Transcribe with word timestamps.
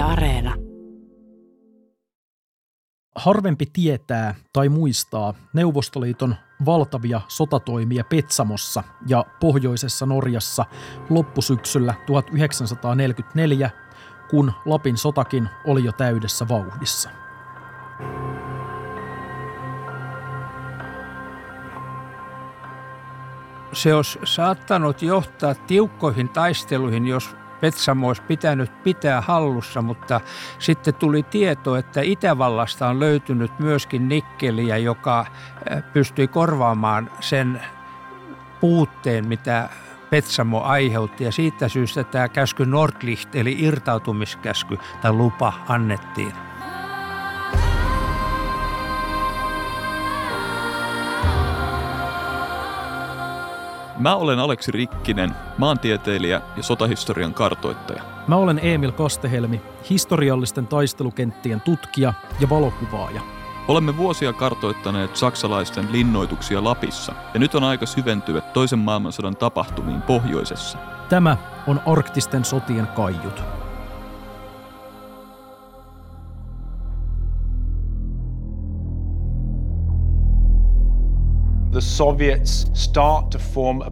Yle 0.00 0.12
Areena. 0.12 0.54
Harvempi 3.16 3.66
tietää 3.72 4.34
tai 4.52 4.68
muistaa 4.68 5.34
Neuvostoliiton 5.52 6.34
valtavia 6.66 7.20
sotatoimia 7.28 8.04
Petsamossa 8.04 8.82
ja 9.06 9.24
pohjoisessa 9.40 10.06
Norjassa 10.06 10.64
loppusyksyllä 11.10 11.94
1944, 12.06 13.70
kun 14.30 14.52
Lapin 14.64 14.96
sotakin 14.96 15.48
oli 15.64 15.84
jo 15.84 15.92
täydessä 15.92 16.48
vauhdissa. 16.48 17.10
Se 23.72 23.94
olisi 23.94 24.18
saattanut 24.24 25.02
johtaa 25.02 25.54
tiukkoihin 25.54 26.28
taisteluihin, 26.28 27.06
jos 27.06 27.39
Petsamo 27.60 28.08
olisi 28.08 28.22
pitänyt 28.22 28.82
pitää 28.82 29.20
hallussa, 29.20 29.82
mutta 29.82 30.20
sitten 30.58 30.94
tuli 30.94 31.22
tieto, 31.22 31.76
että 31.76 32.00
Itävallasta 32.00 32.88
on 32.88 33.00
löytynyt 33.00 33.58
myöskin 33.58 34.08
nikkeliä, 34.08 34.76
joka 34.76 35.26
pystyi 35.92 36.28
korvaamaan 36.28 37.10
sen 37.20 37.62
puutteen, 38.60 39.28
mitä 39.28 39.68
Petsamo 40.10 40.60
aiheutti. 40.62 41.24
Ja 41.24 41.32
siitä 41.32 41.68
syystä 41.68 42.04
tämä 42.04 42.28
käsky 42.28 42.66
Nordlicht, 42.66 43.34
eli 43.34 43.56
irtautumiskäsky 43.58 44.78
tai 45.02 45.12
lupa 45.12 45.52
annettiin. 45.68 46.49
Mä 54.00 54.16
olen 54.16 54.38
Aleksi 54.38 54.72
Rikkinen, 54.72 55.34
maantieteilijä 55.58 56.40
ja 56.56 56.62
sotahistorian 56.62 57.34
kartoittaja. 57.34 58.02
Mä 58.28 58.36
olen 58.36 58.60
Emil 58.62 58.92
Kastehelmi, 58.92 59.60
historiallisten 59.90 60.66
taistelukenttien 60.66 61.60
tutkija 61.60 62.14
ja 62.40 62.50
valokuvaaja. 62.50 63.20
Olemme 63.68 63.96
vuosia 63.96 64.32
kartoittaneet 64.32 65.16
saksalaisten 65.16 65.92
linnoituksia 65.92 66.64
Lapissa, 66.64 67.12
ja 67.34 67.40
nyt 67.40 67.54
on 67.54 67.64
aika 67.64 67.86
syventyä 67.86 68.40
toisen 68.40 68.78
maailmansodan 68.78 69.36
tapahtumiin 69.36 70.02
pohjoisessa. 70.02 70.78
Tämä 71.08 71.36
on 71.66 71.80
arktisten 71.86 72.44
sotien 72.44 72.86
kaiut. 72.86 73.59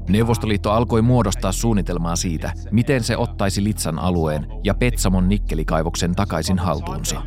Neuvostoliitto 0.08 0.72
alkoi 0.72 1.02
muodostaa 1.02 1.52
suunnitelmaa 1.52 2.16
siitä, 2.16 2.52
miten 2.70 3.04
se 3.04 3.16
ottaisi 3.16 3.64
Litsan 3.64 3.98
alueen 3.98 4.46
ja 4.64 4.74
Petsamon 4.74 5.28
nikkelikaivoksen 5.28 6.14
takaisin 6.14 6.58
haltuunsa. 6.58 7.22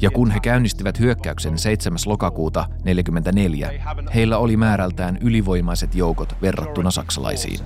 Ja 0.00 0.10
kun 0.10 0.30
he 0.30 0.40
käynnistivät 0.40 0.98
hyökkäyksen 1.00 1.58
7. 1.58 1.98
lokakuuta 2.06 2.60
1944, 2.60 3.72
heillä 4.14 4.38
oli 4.38 4.56
määrältään 4.56 5.18
ylivoimaiset 5.20 5.94
joukot 5.94 6.36
verrattuna 6.42 6.90
saksalaisiin. 6.90 7.60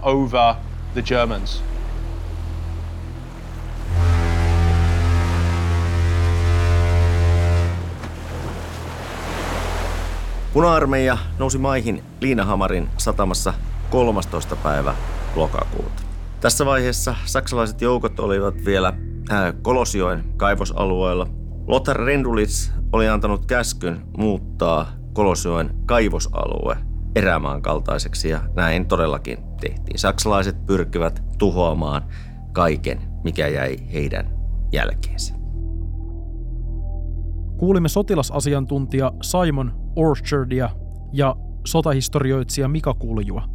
Puna-armeija 10.52 11.18
nousi 11.38 11.58
maihin 11.58 12.02
Liinahamarin 12.20 12.88
satamassa 12.96 13.54
13. 13.90 14.56
päivä 14.56 14.94
lokakuuta. 15.36 16.02
Tässä 16.40 16.66
vaiheessa 16.66 17.14
saksalaiset 17.24 17.80
joukot 17.80 18.20
olivat 18.20 18.54
vielä 18.64 18.88
äh, 19.32 19.54
Kolosjoen 19.62 20.24
kaivosalueella. 20.36 21.26
Lothar 21.66 21.96
Rendulits 21.96 22.72
oli 22.92 23.08
antanut 23.08 23.46
käskyn 23.46 24.00
muuttaa 24.16 24.86
Kolosjoen 25.12 25.74
kaivosalue 25.86 26.76
erämaan 27.16 27.62
kaltaiseksi 27.62 28.28
ja 28.28 28.40
näin 28.54 28.86
todellakin 28.86 29.38
tehtiin. 29.60 29.98
Saksalaiset 29.98 30.66
pyrkivät 30.66 31.22
tuhoamaan 31.38 32.02
kaiken, 32.52 33.00
mikä 33.24 33.48
jäi 33.48 33.76
heidän 33.92 34.38
jälkeensä. 34.72 35.34
Kuulimme 37.56 37.88
sotilasasiantuntija 37.88 39.12
Simon 39.22 39.81
Orchardia 39.96 40.70
ja 41.12 41.36
sotahistorioitsija 41.66 42.68
Mika 42.68 42.94
Kuljua. 42.94 43.48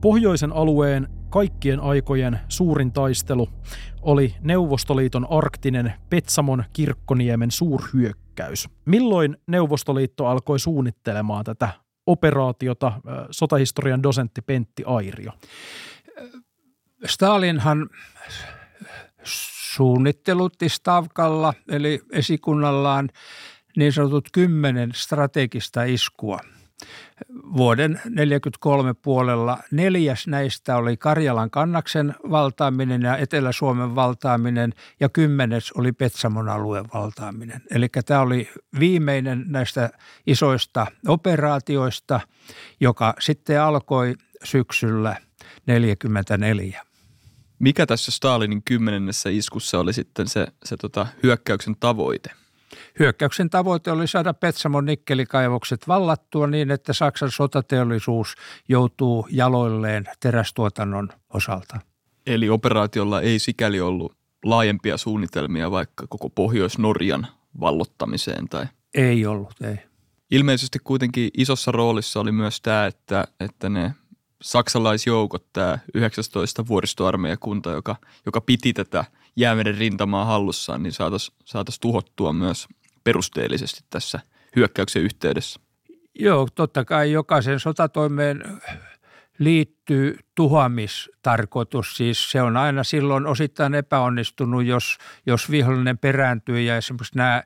Pohjoisen 0.00 0.52
alueen 0.52 1.08
kaikkien 1.30 1.80
aikojen 1.80 2.38
suurin 2.48 2.92
taistelu 2.92 3.48
oli 4.02 4.34
Neuvostoliiton 4.40 5.26
arktinen 5.30 5.92
Petsamon 6.10 6.64
kirkkoniemen 6.72 7.50
suurhyökkäys. 7.50 8.68
Milloin 8.84 9.36
Neuvostoliitto 9.46 10.26
alkoi 10.26 10.58
suunnittelemaan 10.58 11.44
tätä 11.44 11.68
operaatiota 12.06 12.92
sotahistorian 13.30 14.02
dosentti 14.02 14.42
Pentti 14.42 14.84
Airio? 14.86 15.32
Stalinhan 17.06 17.88
suunnittelutti 19.22 20.68
Stavkalla 20.68 21.54
eli 21.68 22.00
esikunnallaan 22.12 23.08
niin 23.76 23.92
sanotut 23.92 24.28
kymmenen 24.32 24.90
strategista 24.94 25.84
iskua. 25.84 26.38
Vuoden 27.56 27.90
1943 27.92 28.94
puolella 28.94 29.58
neljäs 29.70 30.26
näistä 30.26 30.76
oli 30.76 30.96
Karjalan 30.96 31.50
kannaksen 31.50 32.14
valtaaminen 32.30 33.02
ja 33.02 33.16
Etelä-Suomen 33.16 33.94
valtaaminen 33.94 34.74
ja 35.00 35.08
kymmenes 35.08 35.72
oli 35.72 35.92
Petsamon 35.92 36.48
alueen 36.48 36.84
valtaaminen. 36.94 37.62
Eli 37.70 37.88
tämä 38.06 38.20
oli 38.20 38.50
viimeinen 38.80 39.44
näistä 39.48 39.90
isoista 40.26 40.86
operaatioista, 41.08 42.20
joka 42.80 43.14
sitten 43.20 43.62
alkoi 43.62 44.14
syksyllä 44.44 45.16
1944. 45.66 46.82
Mikä 47.58 47.86
tässä 47.86 48.12
Stalinin 48.12 48.62
kymmenennessä 48.62 49.30
iskussa 49.30 49.78
oli 49.78 49.92
sitten 49.92 50.28
se, 50.28 50.46
se 50.64 50.76
tota, 50.76 51.06
hyökkäyksen 51.22 51.76
tavoite? 51.80 52.41
Hyökkäyksen 52.98 53.50
tavoite 53.50 53.90
oli 53.90 54.06
saada 54.06 54.34
Petsamon 54.34 54.84
nikkelikaivokset 54.84 55.88
vallattua 55.88 56.46
niin, 56.46 56.70
että 56.70 56.92
Saksan 56.92 57.30
sotateollisuus 57.30 58.34
joutuu 58.68 59.28
jaloilleen 59.30 60.04
terästuotannon 60.20 61.08
osalta. 61.34 61.80
Eli 62.26 62.48
operaatiolla 62.48 63.20
ei 63.20 63.38
sikäli 63.38 63.80
ollut 63.80 64.16
laajempia 64.44 64.96
suunnitelmia 64.96 65.70
vaikka 65.70 66.06
koko 66.06 66.30
Pohjois-Norjan 66.30 67.26
vallottamiseen 67.60 68.48
tai? 68.48 68.66
Ei 68.94 69.26
ollut, 69.26 69.54
ei. 69.64 69.76
Ilmeisesti 70.30 70.78
kuitenkin 70.84 71.30
isossa 71.36 71.72
roolissa 71.72 72.20
oli 72.20 72.32
myös 72.32 72.60
tämä, 72.60 72.86
että, 72.86 73.28
että 73.40 73.68
ne 73.68 73.94
saksalaisjoukot, 74.42 75.52
tämä 75.52 75.78
19 75.94 76.66
vuoristoarmeijakunta, 76.66 77.70
joka, 77.70 77.96
joka 78.26 78.40
piti 78.40 78.72
tätä 78.72 79.04
jäämeren 79.36 79.78
rintamaa 79.78 80.24
hallussaan, 80.24 80.82
niin 80.82 80.92
saataisiin 80.92 81.36
saatais 81.44 81.80
tuhottua 81.80 82.32
myös 82.32 82.68
perusteellisesti 83.04 83.80
tässä 83.90 84.20
hyökkäyksen 84.56 85.02
yhteydessä. 85.02 85.60
Joo, 86.14 86.48
totta 86.54 86.84
kai 86.84 87.12
jokaisen 87.12 87.60
sotatoimeen 87.60 88.42
liittyy 89.38 90.18
tuhoamistarkoitus. 90.34 91.96
Siis 91.96 92.30
se 92.30 92.42
on 92.42 92.56
aina 92.56 92.84
silloin 92.84 93.26
osittain 93.26 93.74
epäonnistunut, 93.74 94.64
jos, 94.64 94.98
jos 95.26 95.50
vihollinen 95.50 95.98
perääntyy 95.98 96.60
ja 96.60 96.76
esimerkiksi 96.76 97.16
nämä 97.16 97.42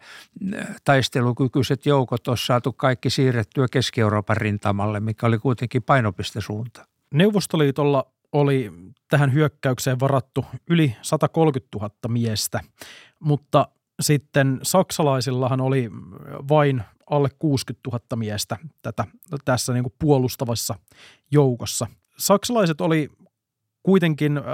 taistelukykyiset 0.85 1.87
joukot 1.87 2.29
on 2.29 2.39
saatu 2.39 2.73
kaikki 2.73 3.11
siirrettyä 3.11 3.67
Keski-Euroopan 3.71 4.37
rintamalle, 4.37 5.01
mikä 5.01 5.27
oli 5.27 5.39
kuitenkin 5.39 5.83
painopistesuunta. 5.83 6.87
Neuvostoliitolla 7.15 8.16
oli 8.41 8.73
tähän 9.11 9.33
hyökkäykseen 9.33 10.01
varattu 10.01 10.45
yli 10.71 10.97
130 11.03 11.79
000 11.79 11.91
miestä, 12.09 12.61
mutta 13.21 13.69
sitten 14.01 14.61
saksalaisillahan 14.63 15.61
oli 15.61 15.91
vain 16.49 16.83
alle 17.11 17.29
60 17.39 17.91
000 17.91 18.17
miestä 18.17 18.57
tätä, 18.83 19.05
tässä 19.45 19.73
niin 19.73 19.83
kuin 19.83 19.95
puolustavassa 19.99 20.75
joukossa. 21.31 21.87
Saksalaiset 22.19 22.81
oli 22.81 23.11
kuitenkin 23.83 24.39
äh, 24.39 24.45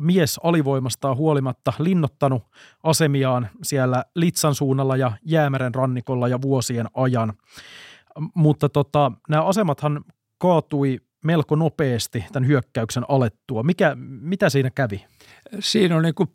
mies 0.00 0.40
alivoimastaan 0.42 1.16
huolimatta 1.16 1.72
linnottanut 1.78 2.42
asemiaan 2.82 3.48
siellä 3.62 4.04
Litsan 4.14 4.54
suunnalla 4.54 4.96
ja 4.96 5.12
Jäämeren 5.24 5.74
rannikolla 5.74 6.28
ja 6.28 6.42
vuosien 6.42 6.86
ajan. 6.94 7.32
Mutta 8.34 8.68
tota, 8.68 9.12
nämä 9.28 9.44
asemathan 9.44 10.04
kaatui 10.38 10.98
melko 11.24 11.56
nopeasti 11.56 12.24
tämän 12.32 12.48
hyökkäyksen 12.48 13.04
alettua. 13.08 13.62
Mikä, 13.62 13.96
mitä 14.20 14.48
siinä 14.48 14.70
kävi? 14.70 15.06
Siinä 15.60 15.96
on 15.96 16.02
niin 16.02 16.14
kuin 16.14 16.30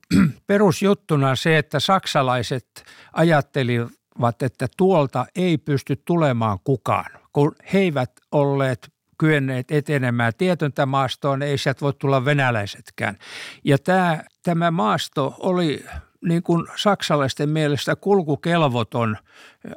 perusjuttuna 0.47 1.35
se, 1.35 1.57
että 1.57 1.79
saksalaiset 1.79 2.67
ajattelivat, 3.13 4.41
että 4.41 4.67
tuolta 4.77 5.25
ei 5.35 5.57
pysty 5.57 6.01
tulemaan 6.05 6.59
kukaan, 6.63 7.11
kun 7.33 7.55
he 7.73 7.79
eivät 7.79 8.11
olleet 8.31 8.95
kyenneet 9.17 9.71
etenemään 9.71 10.33
tietöntä 10.37 10.85
maastoon, 10.85 11.41
ei 11.41 11.57
sieltä 11.57 11.81
voi 11.81 11.93
tulla 11.93 12.25
venäläisetkään. 12.25 13.17
Ja 13.63 13.77
tämä, 13.77 14.23
tämä 14.43 14.71
maasto 14.71 15.35
oli 15.39 15.85
niin 16.25 16.43
kuin 16.43 16.67
saksalaisten 16.75 17.49
mielestä 17.49 17.95
kulkukelvoton 17.95 19.17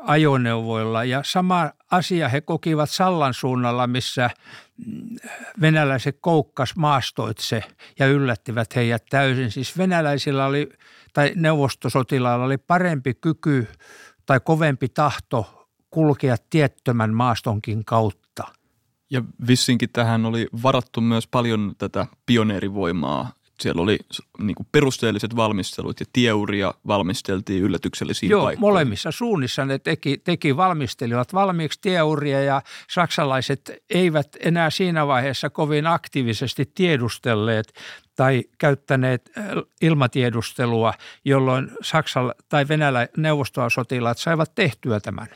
ajoneuvoilla. 0.00 1.04
Ja 1.04 1.22
sama 1.24 1.70
asia 1.90 2.28
he 2.28 2.40
kokivat 2.40 2.90
Sallan 2.90 3.34
suunnalla, 3.34 3.86
missä 3.86 4.30
mm, 4.86 5.16
venäläiset 5.60 6.18
koukkas 6.20 6.76
maastoitse 6.76 7.62
ja 7.98 8.06
yllättivät 8.06 8.76
heidät 8.76 9.04
täysin. 9.10 9.50
Siis 9.50 9.78
venäläisillä 9.78 10.46
oli, 10.46 10.70
tai 11.12 11.32
neuvostosotilailla 11.34 12.44
oli 12.44 12.58
parempi 12.58 13.14
kyky 13.14 13.68
tai 14.26 14.40
kovempi 14.40 14.88
tahto 14.88 15.68
kulkea 15.90 16.36
tiettömän 16.50 17.14
maastonkin 17.14 17.84
kautta. 17.84 18.44
Ja 19.10 19.22
vissinkin 19.48 19.90
tähän 19.92 20.26
oli 20.26 20.48
varattu 20.62 21.00
myös 21.00 21.26
paljon 21.26 21.74
tätä 21.78 22.06
pioneerivoimaa 22.26 23.32
siellä 23.60 23.82
oli 23.82 23.98
niin 24.38 24.54
kuin 24.54 24.66
perusteelliset 24.72 25.36
valmistelut 25.36 26.00
ja 26.00 26.06
tieuria 26.12 26.74
valmisteltiin 26.86 27.62
yllätyksellisiin 27.62 28.30
Joo, 28.30 28.42
paikkoihin. 28.42 28.60
molemmissa 28.60 29.10
suunnissa 29.10 29.64
ne 29.64 29.78
teki, 29.78 30.20
teki 30.24 30.56
valmistelivat 30.56 31.34
valmiiksi 31.34 31.80
tieuria 31.80 32.42
ja 32.42 32.62
saksalaiset 32.90 33.72
eivät 33.90 34.36
enää 34.40 34.70
siinä 34.70 35.06
vaiheessa 35.06 35.50
kovin 35.50 35.86
aktiivisesti 35.86 36.70
tiedustelleet 36.74 37.72
tai 38.16 38.44
käyttäneet 38.58 39.30
äh, 39.38 39.44
ilmatiedustelua, 39.82 40.94
jolloin 41.24 41.70
Saksalla 41.82 42.34
tai 42.48 42.68
Venäjä 42.68 43.08
neuvostosotilaat 43.16 44.18
saivat 44.18 44.54
tehtyä 44.54 45.00
tämän. 45.00 45.26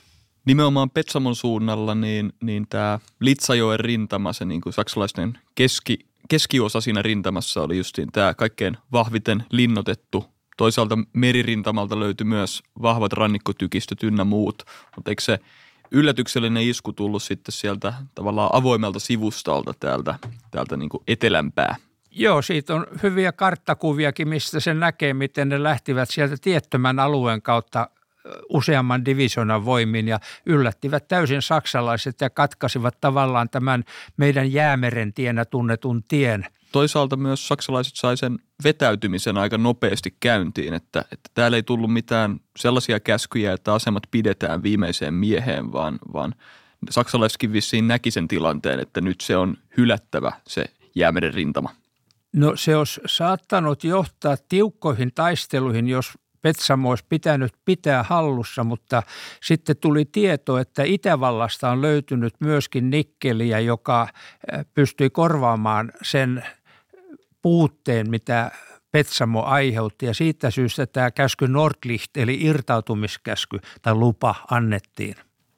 Nimenomaan 0.44 0.90
Petsamon 0.90 1.36
suunnalla 1.36 1.94
niin, 1.94 2.32
niin 2.42 2.66
tämä 2.68 2.98
Litsajoen 3.20 3.80
rintama, 3.80 4.32
se 4.32 4.44
niin 4.44 4.60
kuin 4.60 4.72
saksalaisten 4.72 5.38
keski, 5.54 5.98
keskiosa 6.32 6.81
siinä 6.81 7.02
rintamassa 7.02 7.62
oli 7.62 7.76
justiin 7.76 8.12
tämä 8.12 8.34
kaikkein 8.34 8.76
vahviten 8.93 9.44
linnotettu. 9.50 10.25
Toisaalta 10.56 10.99
meririntamalta 11.12 12.00
löytyi 12.00 12.25
myös 12.25 12.62
vahvat 12.82 13.12
rannikkotykistöt 13.12 14.02
ynnä 14.02 14.25
muut, 14.25 14.62
mutta 14.96 15.11
eikö 15.11 15.23
se 15.23 15.38
yllätyksellinen 15.90 16.62
isku 16.62 16.93
tullut 16.93 17.23
sitten 17.23 17.52
sieltä 17.52 17.94
tavallaan 18.14 18.50
avoimelta 18.52 18.99
sivustalta 18.99 19.75
täältä, 19.81 20.14
täältä 20.50 20.76
niin 20.76 20.88
kuin 20.88 21.02
etelämpää? 21.08 21.76
Joo, 22.11 22.43
siitä 22.43 22.75
on 22.75 22.87
hyviä 23.02 23.32
karttakuviakin, 23.32 24.28
mistä 24.28 24.61
se 24.61 24.75
näkee, 24.75 25.14
miten 25.14 25.49
ne 25.49 25.62
lähtivät 25.62 26.11
sieltä 26.11 26.37
tiettömän 26.40 26.99
alueen 26.99 27.43
kautta 27.43 27.88
useamman 28.48 29.04
divisionan 29.04 29.64
voimin 29.64 30.08
ja 30.08 30.20
yllättivät 30.46 31.08
täysin 31.08 31.42
saksalaiset 31.42 32.20
ja 32.20 32.30
katkasivat 32.30 33.00
tavallaan 33.00 33.48
tämän 33.48 33.84
meidän 34.16 34.52
jäämeren 34.52 35.12
tienä 35.12 35.44
tunnetun 35.44 36.02
tien. 36.08 36.46
Toisaalta 36.72 37.16
myös 37.16 37.48
saksalaiset 37.48 37.96
sai 37.96 38.16
sen 38.16 38.38
vetäytymisen 38.64 39.38
aika 39.38 39.58
nopeasti 39.58 40.16
käyntiin, 40.20 40.74
että, 40.74 41.04
että 41.12 41.30
täällä 41.34 41.56
ei 41.56 41.62
tullut 41.62 41.92
mitään 41.92 42.40
sellaisia 42.58 43.00
käskyjä, 43.00 43.52
että 43.52 43.74
asemat 43.74 44.02
pidetään 44.10 44.62
viimeiseen 44.62 45.14
mieheen, 45.14 45.72
vaan, 45.72 45.98
vaan 46.12 46.34
saksalaisetkin 46.90 47.52
vissiin 47.52 47.88
näki 47.88 48.10
sen 48.10 48.28
tilanteen, 48.28 48.80
että 48.80 49.00
nyt 49.00 49.20
se 49.20 49.36
on 49.36 49.56
hylättävä 49.76 50.32
se 50.46 50.64
jäämeren 50.94 51.34
rintama. 51.34 51.70
No 52.32 52.56
se 52.56 52.76
olisi 52.76 53.00
saattanut 53.06 53.84
johtaa 53.84 54.36
tiukkoihin 54.48 55.12
taisteluihin, 55.14 55.88
jos 55.88 56.12
Petsamo 56.42 56.90
olisi 56.90 57.04
pitänyt 57.08 57.52
pitää 57.64 58.02
hallussa, 58.02 58.64
mutta 58.64 59.02
sitten 59.42 59.76
tuli 59.76 60.04
tieto, 60.04 60.58
että 60.58 60.82
Itävallasta 60.82 61.70
on 61.70 61.82
löytynyt 61.82 62.34
myöskin 62.40 62.90
nikkeliä, 62.90 63.60
joka 63.60 64.08
pystyi 64.74 65.10
korvaamaan 65.10 65.92
sen 66.02 66.44
puutteen, 67.42 68.10
mitä 68.10 68.50
Petsamo 68.92 69.42
aiheutti 69.42 70.06
ja 70.06 70.14
siitä 70.14 70.50
syystä 70.50 70.86
tämä 70.86 71.10
käsky 71.10 71.48
Nordlicht 71.48 72.16
eli 72.16 72.38
irtautumiskäsky 72.40 73.58
tai 73.82 73.94
lupa 73.94 74.34
annettiin. 74.50 75.14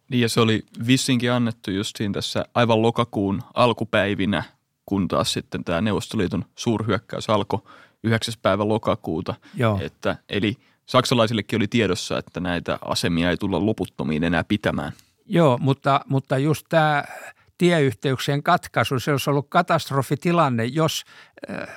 Niin 0.08 0.20
ja 0.20 0.28
se 0.28 0.40
oli 0.40 0.62
vissinkin 0.86 1.32
annettu 1.32 1.70
justiin 1.70 2.12
tässä 2.12 2.44
aivan 2.54 2.82
lokakuun 2.82 3.42
alkupäivinä, 3.54 4.42
kun 4.86 5.08
taas 5.08 5.32
sitten 5.32 5.64
tämä 5.64 5.80
Neuvostoliiton 5.80 6.44
suurhyökkäys 6.54 7.30
alkoi 7.30 7.62
9. 8.02 8.34
päivä 8.42 8.68
lokakuuta. 8.68 9.34
Joo. 9.56 9.78
Että, 9.82 10.16
eli 10.28 10.56
saksalaisillekin 10.86 11.56
oli 11.56 11.68
tiedossa, 11.68 12.18
että 12.18 12.40
näitä 12.40 12.78
asemia 12.80 13.30
ei 13.30 13.36
tulla 13.36 13.66
loputtomiin 13.66 14.24
enää 14.24 14.44
pitämään. 14.44 14.92
Joo, 15.26 15.58
mutta, 15.58 16.00
mutta 16.06 16.38
just 16.38 16.66
tämä 16.68 17.04
tieyhteyksien 17.58 18.42
katkaisu, 18.42 19.00
se 19.00 19.10
olisi 19.10 19.30
ollut 19.30 19.46
katastrofitilanne, 19.48 20.64
jos 20.64 21.04
äh, 21.50 21.68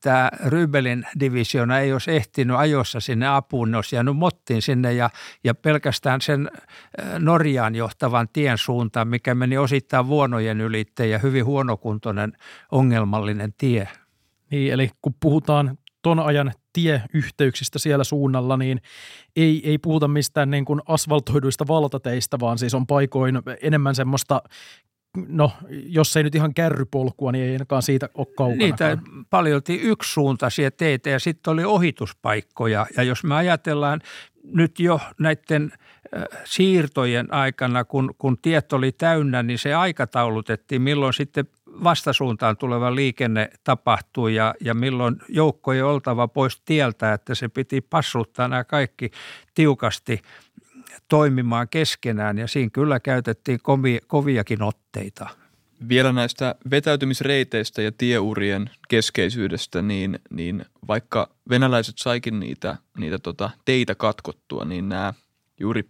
tämä 0.00 0.30
Rybelin 0.46 1.06
divisiona 1.20 1.78
ei 1.78 1.92
olisi 1.92 2.10
ehtinyt 2.10 2.56
ajoissa 2.56 3.00
sinne 3.00 3.26
apuun, 3.26 3.70
ne 3.70 3.76
olisi 3.76 3.96
jäänyt 3.96 4.16
mottiin 4.16 4.62
sinne 4.62 4.92
ja, 4.92 5.10
ja 5.44 5.54
pelkästään 5.54 6.20
sen 6.20 6.50
äh, 6.52 7.18
Norjaan 7.18 7.74
johtavan 7.74 8.28
tien 8.32 8.58
suuntaan, 8.58 9.08
mikä 9.08 9.34
meni 9.34 9.58
osittain 9.58 10.06
vuonojen 10.06 10.60
ylitteen 10.60 11.10
ja 11.10 11.18
hyvin 11.18 11.44
huonokuntoinen 11.44 12.32
ongelmallinen 12.72 13.54
tie. 13.58 13.88
Niin, 14.50 14.72
eli 14.72 14.90
kun 15.02 15.14
puhutaan 15.20 15.78
ton 16.02 16.20
ajan 16.20 16.52
tieyhteyksistä 16.76 17.78
siellä 17.78 18.04
suunnalla, 18.04 18.56
niin 18.56 18.80
ei, 19.36 19.70
ei 19.70 19.78
puhuta 19.78 20.08
mistään 20.08 20.50
niin 20.50 20.64
kuin 20.64 20.80
asfaltoiduista 20.88 21.66
valtateistä, 21.68 22.40
vaan 22.40 22.58
siis 22.58 22.74
on 22.74 22.86
paikoin 22.86 23.38
enemmän 23.62 23.94
semmoista 23.94 24.42
no, 25.28 25.52
jos 25.70 26.16
ei 26.16 26.22
nyt 26.22 26.34
ihan 26.34 26.54
kärrypolkua, 26.54 27.32
niin 27.32 27.44
ei 27.44 27.52
ainakaan 27.52 27.82
siitä 27.82 28.08
ole 28.14 28.26
kaukana. 28.36 28.58
Niitä 28.58 28.98
paljolti 29.30 29.80
yksisuuntaisia 29.80 30.70
teitä 30.70 31.10
ja 31.10 31.18
sitten 31.18 31.52
oli 31.52 31.64
ohituspaikkoja. 31.64 32.86
Ja 32.96 33.02
jos 33.02 33.24
me 33.24 33.34
ajatellaan 33.34 34.00
nyt 34.44 34.80
jo 34.80 35.00
näiden 35.18 35.72
siirtojen 36.44 37.34
aikana, 37.34 37.84
kun, 37.84 38.14
kun 38.18 38.38
tiet 38.42 38.72
oli 38.72 38.92
täynnä, 38.92 39.42
niin 39.42 39.58
se 39.58 39.74
aikataulutettiin, 39.74 40.82
milloin 40.82 41.12
sitten 41.12 41.44
vastasuuntaan 41.84 42.56
tuleva 42.56 42.94
liikenne 42.94 43.50
tapahtui 43.64 44.34
ja, 44.34 44.54
ja 44.60 44.74
milloin 44.74 45.16
joukkojen 45.28 45.84
oltava 45.84 46.28
pois 46.28 46.60
tieltä, 46.64 47.12
että 47.12 47.34
se 47.34 47.48
piti 47.48 47.80
passuttaa 47.80 48.48
nämä 48.48 48.64
kaikki 48.64 49.10
tiukasti 49.54 50.22
toimimaan 51.08 51.68
keskenään 51.68 52.38
ja 52.38 52.48
siinä 52.48 52.70
kyllä 52.72 53.00
käytettiin 53.00 53.58
kovi, 53.62 53.98
koviakin 54.06 54.62
otteita. 54.62 55.28
Vielä 55.88 56.12
näistä 56.12 56.54
vetäytymisreiteistä 56.70 57.82
ja 57.82 57.92
tieurien 57.92 58.70
keskeisyydestä, 58.88 59.82
niin, 59.82 60.18
niin 60.30 60.64
vaikka 60.88 61.28
venäläiset 61.48 61.98
saikin 61.98 62.40
niitä, 62.40 62.76
niitä 62.98 63.18
tota 63.18 63.50
teitä 63.64 63.94
katkottua, 63.94 64.64
niin 64.64 64.88
nämä 64.88 65.14
juuri 65.60 65.84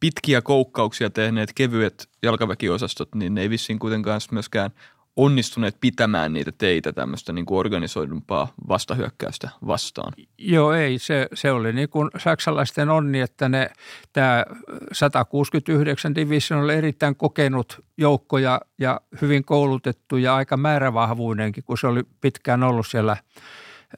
pitkiä 0.00 0.42
koukkauksia 0.42 1.10
tehneet 1.10 1.52
kevyet 1.54 2.08
jalkaväkiosastot, 2.22 3.14
niin 3.14 3.34
ne 3.34 3.40
ei 3.40 3.50
vissiin 3.50 3.78
kuitenkaan 3.78 4.20
myöskään 4.32 4.70
onnistuneet 5.16 5.76
pitämään 5.80 6.32
niitä 6.32 6.52
teitä 6.58 6.92
tämmöistä 6.92 7.32
niin 7.32 7.46
kuin 7.46 7.58
organisoidumpaa 7.58 8.52
vastahyökkäystä 8.68 9.48
vastaan? 9.66 10.12
Joo, 10.38 10.72
ei. 10.72 10.98
Se, 10.98 11.28
se 11.34 11.50
oli 11.50 11.72
niin 11.72 11.88
kuin 11.88 12.10
saksalaisten 12.18 12.90
onni, 12.90 13.20
että 13.20 13.48
ne, 13.48 13.70
tämä 14.12 14.44
169 14.92 16.14
division 16.14 16.60
oli 16.60 16.74
erittäin 16.74 17.16
kokenut 17.16 17.84
joukko 17.96 18.38
ja, 18.38 18.60
ja 18.78 19.00
hyvin 19.22 19.44
koulutettu 19.44 20.16
ja 20.16 20.36
aika 20.36 20.56
määrävahvuinenkin, 20.56 21.64
kun 21.64 21.78
se 21.78 21.86
oli 21.86 22.02
pitkään 22.20 22.62
ollut 22.62 22.86
siellä 22.86 23.16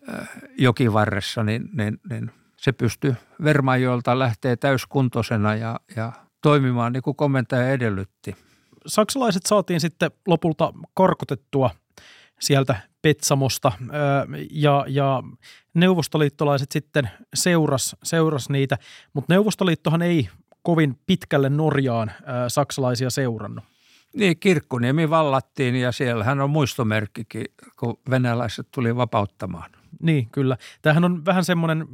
äh, 0.08 0.28
jokivarressa, 0.58 1.44
niin, 1.44 1.68
niin, 1.72 2.00
niin 2.10 2.30
se 2.56 2.72
pystyi 2.72 3.14
Vermajoilta 3.44 4.18
lähtee 4.18 4.56
täyskuntoisena 4.56 5.54
ja, 5.54 5.80
ja 5.96 6.12
toimimaan 6.42 6.92
niin 6.92 7.02
kuin 7.02 7.16
komentaja 7.16 7.70
edellytti 7.70 8.36
saksalaiset 8.86 9.46
saatiin 9.46 9.80
sitten 9.80 10.10
lopulta 10.26 10.72
korkotettua 10.94 11.70
sieltä 12.40 12.76
Petsamosta 13.02 13.72
ja, 14.50 14.84
ja 14.88 15.22
neuvostoliittolaiset 15.74 16.72
sitten 16.72 17.10
seuras, 17.34 17.96
seuras 18.02 18.50
niitä, 18.50 18.78
mutta 19.12 19.34
Neuvostoliittohan 19.34 20.02
ei 20.02 20.28
kovin 20.62 20.98
pitkälle 21.06 21.48
Norjaan 21.48 22.12
saksalaisia 22.48 23.10
seurannut. 23.10 23.64
Niin, 24.16 24.38
Kirkkuniemi 24.38 25.10
vallattiin 25.10 25.76
ja 25.76 25.92
siellähän 25.92 26.40
on 26.40 26.50
muistomerkkikin, 26.50 27.44
kun 27.78 27.98
venäläiset 28.10 28.68
tuli 28.70 28.96
vapauttamaan. 28.96 29.70
Niin, 30.02 30.30
kyllä. 30.30 30.56
Tämähän 30.82 31.04
on 31.04 31.24
vähän 31.24 31.44
semmoinen 31.44 31.86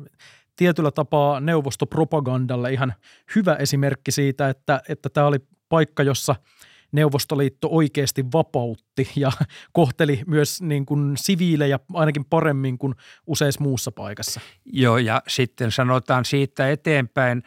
tietyllä 0.57 0.91
tapaa 0.91 1.41
neuvostopropagandalle 1.41 2.73
ihan 2.73 2.95
hyvä 3.35 3.55
esimerkki 3.55 4.13
siitä, 4.13 4.49
että, 4.49 4.81
että 4.89 5.09
tämä 5.09 5.27
oli 5.27 5.39
paikka, 5.69 6.03
jossa– 6.03 6.35
Neuvostoliitto 6.93 7.69
oikeasti 7.71 8.25
vapautti 8.33 9.11
ja 9.17 9.33
kohteli 9.73 10.21
myös 10.27 10.63
niin 10.63 10.87
kuin 10.87 11.17
siviilejä 11.17 11.79
ainakin 11.95 12.25
paremmin 12.25 12.79
kuin 12.79 12.95
useissa 13.27 13.61
muussa 13.61 13.93
paikassa. 13.93 14.41
Joo, 14.65 14.99
ja 14.99 15.23
sitten 15.29 15.73
sanotaan 15.73 16.25
siitä 16.25 16.71
eteenpäin 16.71 17.43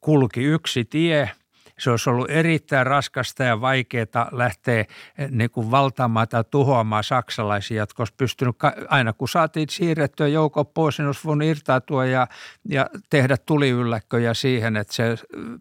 kulki 0.00 0.42
yksi 0.42 0.84
tie, 0.84 1.30
Se 1.78 1.90
olisi 1.90 2.10
ollut 2.10 2.30
erittäin 2.30 2.86
raskasta 2.86 3.44
ja 3.44 3.60
vaikeaa 3.60 4.28
lähteä 4.32 4.80
eh, 4.80 5.30
niin 5.30 5.50
kuin 5.50 5.70
valtaamaan 5.70 6.28
tai 6.28 6.44
tuhoamaan 6.50 7.04
saksalaisia, 7.04 7.82
jotka 7.82 8.00
olisi 8.00 8.14
pystynyt, 8.16 8.56
aina 8.88 9.12
kun 9.12 9.28
saatiin 9.28 9.68
siirrettyä 9.68 10.28
joukko 10.28 10.64
pois, 10.64 10.98
niin 10.98 11.06
olisi 11.06 11.20
voinut 11.24 11.48
irtautua 11.48 12.06
ja, 12.06 12.26
ja 12.68 12.90
tehdä 13.10 13.36
tuliylläkköjä 13.36 14.34
siihen, 14.34 14.76
että 14.76 14.94
se 14.94 15.16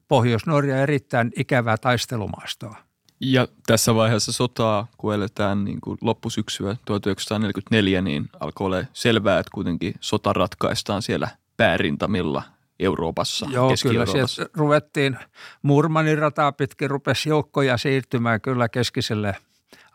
Pohjois-Norja 0.07 0.77
erittäin 0.77 1.31
ikävää 1.35 1.77
taistelumaastoa. 1.77 2.84
Ja 3.19 3.47
tässä 3.67 3.95
vaiheessa 3.95 4.31
sotaa, 4.31 4.87
kun 4.97 5.13
eletään 5.13 5.65
niin 5.65 5.81
kuin 5.81 5.97
loppusyksyä 6.01 6.75
1944, 6.85 8.01
niin 8.01 8.29
alkoi 8.39 8.65
olla 8.65 8.83
selvää, 8.93 9.39
että 9.39 9.51
kuitenkin 9.53 9.93
sota 9.99 10.33
ratkaistaan 10.33 11.01
siellä 11.01 11.27
päärintamilla 11.57 12.43
Euroopassa, 12.79 13.47
Joo, 13.51 13.73
kyllä 13.81 14.05
sieltä 14.05 14.49
ruvettiin 14.53 15.17
Murmanin 15.61 16.17
rataa 16.17 16.51
pitkin, 16.51 16.89
rupesi 16.89 17.29
joukkoja 17.29 17.77
siirtymään 17.77 18.41
kyllä 18.41 18.69
keskiselle 18.69 19.35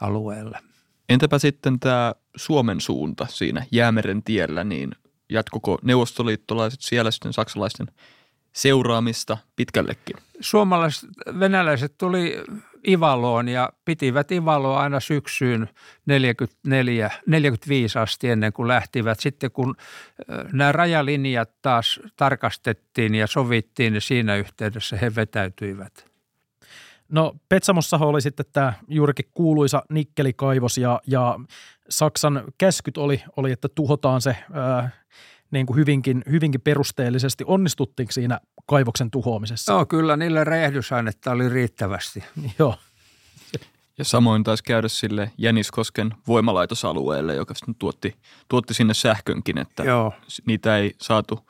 alueelle. 0.01 0.59
Entäpä 1.09 1.39
sitten 1.39 1.81
tämä 1.81 2.15
Suomen 2.37 2.81
suunta 2.81 3.27
siinä 3.31 3.67
Jäämeren 3.71 4.23
tiellä, 4.23 4.65
niin 4.65 4.91
jatkoko 5.29 5.79
neuvostoliittolaiset 5.83 6.81
siellä 6.81 7.11
sitten 7.11 7.33
saksalaisten 7.33 7.87
seuraamista 8.53 9.39
pitkällekin? 9.57 10.17
Suomalaiset, 10.41 11.11
venäläiset 11.39 11.99
tuli 11.99 12.37
Ivaloon 12.89 13.49
ja 13.49 13.73
pitivät 13.85 14.33
Ivaloa 14.33 14.81
aina 14.81 15.01
syksyyn 15.01 15.69
44, 16.07 17.11
45 17.27 17.99
asti 17.99 18.29
ennen 18.29 18.53
kuin 18.53 18.69
lähtivät. 18.69 19.21
Sitten 19.21 19.51
kun 19.51 19.77
nämä 20.53 20.73
rajalinjat 20.73 21.51
taas 21.63 22.01
tarkastettiin 22.17 23.15
ja 23.15 23.27
sovittiin, 23.27 23.93
niin 23.93 24.01
siinä 24.01 24.37
yhteydessä 24.37 24.97
he 24.97 25.15
vetäytyivät. 25.15 26.11
No 27.09 27.37
Petsamossahan 27.49 28.09
oli 28.09 28.21
sitten 28.21 28.47
tämä 28.53 28.73
juurikin 28.89 29.31
kuuluisa 29.35 29.83
nikkelikaivos 29.91 30.79
ja, 30.79 31.01
ja 31.07 31.41
Saksan 31.89 32.45
käskyt 32.59 32.97
oli, 32.97 33.23
oli 33.37 33.53
että 33.53 33.69
tuhotaan 33.75 34.21
se 34.21 34.37
ää, 34.53 34.91
niin 35.51 35.67
kuin 35.67 35.77
hyvinkin, 35.77 36.23
hyvinkin 36.31 36.61
perusteellisesti. 36.61 37.45
Onnistuttiinko 37.47 38.13
siinä 38.13 38.41
kaivoksen 38.67 39.11
tuhoamisessa? 39.11 39.73
Joo, 39.73 39.87
kyllä 39.87 40.17
niillä 40.17 40.45
räjähdysainetta 40.45 41.31
oli 41.31 41.49
riittävästi. 41.49 42.25
Joo. 42.59 42.75
Ja 43.99 44.05
samoin 44.05 44.45
taisi 44.45 44.65
käydä 44.65 44.89
sille 44.89 45.31
Jäniskosken 45.39 46.15
voimalaitosalueelle, 46.27 47.35
joka 47.35 47.55
tuotti, 47.79 48.17
tuotti 48.49 48.75
sinne 48.75 48.95
sähkönkin, 48.95 49.59
että 49.59 49.85
Joo. 49.85 50.13
niitä 50.47 50.79
ei 50.79 50.95
saatu 51.01 51.41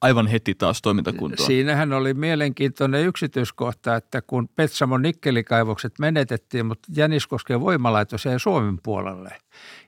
aivan 0.00 0.26
heti 0.26 0.54
taas 0.54 0.82
toimintakuntoon. 0.82 1.46
Siinähän 1.46 1.92
oli 1.92 2.14
mielenkiintoinen 2.14 3.06
yksityiskohta, 3.06 3.96
että 3.96 4.22
kun 4.22 4.48
Petsamon 4.48 5.02
nikkelikaivokset 5.02 5.98
menetettiin, 5.98 6.66
mutta 6.66 6.88
Jäniskosken 6.96 7.60
voimalaitos 7.60 8.24
jäi 8.24 8.40
Suomen 8.40 8.78
puolelle. 8.82 9.30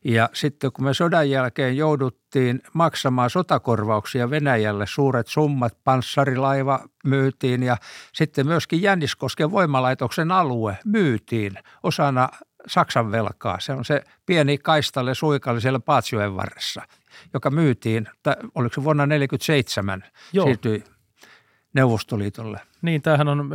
Ja 0.04 0.28
sitten 0.32 0.72
kun 0.72 0.84
me 0.84 0.94
sodan 0.94 1.30
jälkeen 1.30 1.76
jouduttiin 1.76 2.60
maksamaan 2.72 3.30
sotakorvauksia 3.30 4.30
Venäjälle, 4.30 4.86
suuret 4.86 5.26
summat, 5.26 5.78
panssarilaiva 5.84 6.84
myytiin 7.04 7.62
ja 7.62 7.76
sitten 8.12 8.46
myöskin 8.46 8.82
Jäniskosken 8.82 9.50
voimalaitoksen 9.50 10.32
alue 10.32 10.78
myytiin 10.84 11.52
osana 11.82 12.28
Saksan 12.70 13.12
velkaa. 13.12 13.60
Se 13.60 13.72
on 13.72 13.84
se 13.84 14.04
pieni 14.26 14.58
kaistalle 14.58 15.14
suikalle 15.14 15.60
siellä 15.60 15.80
Paatsjoen 15.80 16.36
varressa– 16.36 16.82
joka 17.34 17.50
myytiin, 17.50 18.08
tai 18.22 18.34
oliko 18.54 18.74
se 18.74 18.84
vuonna 18.84 19.02
1947, 19.02 20.04
Joo. 20.32 20.44
siirtyi 20.44 20.84
Neuvostoliitolle. 21.74 22.60
Niin, 22.82 23.02
tämähän 23.02 23.28
on 23.28 23.50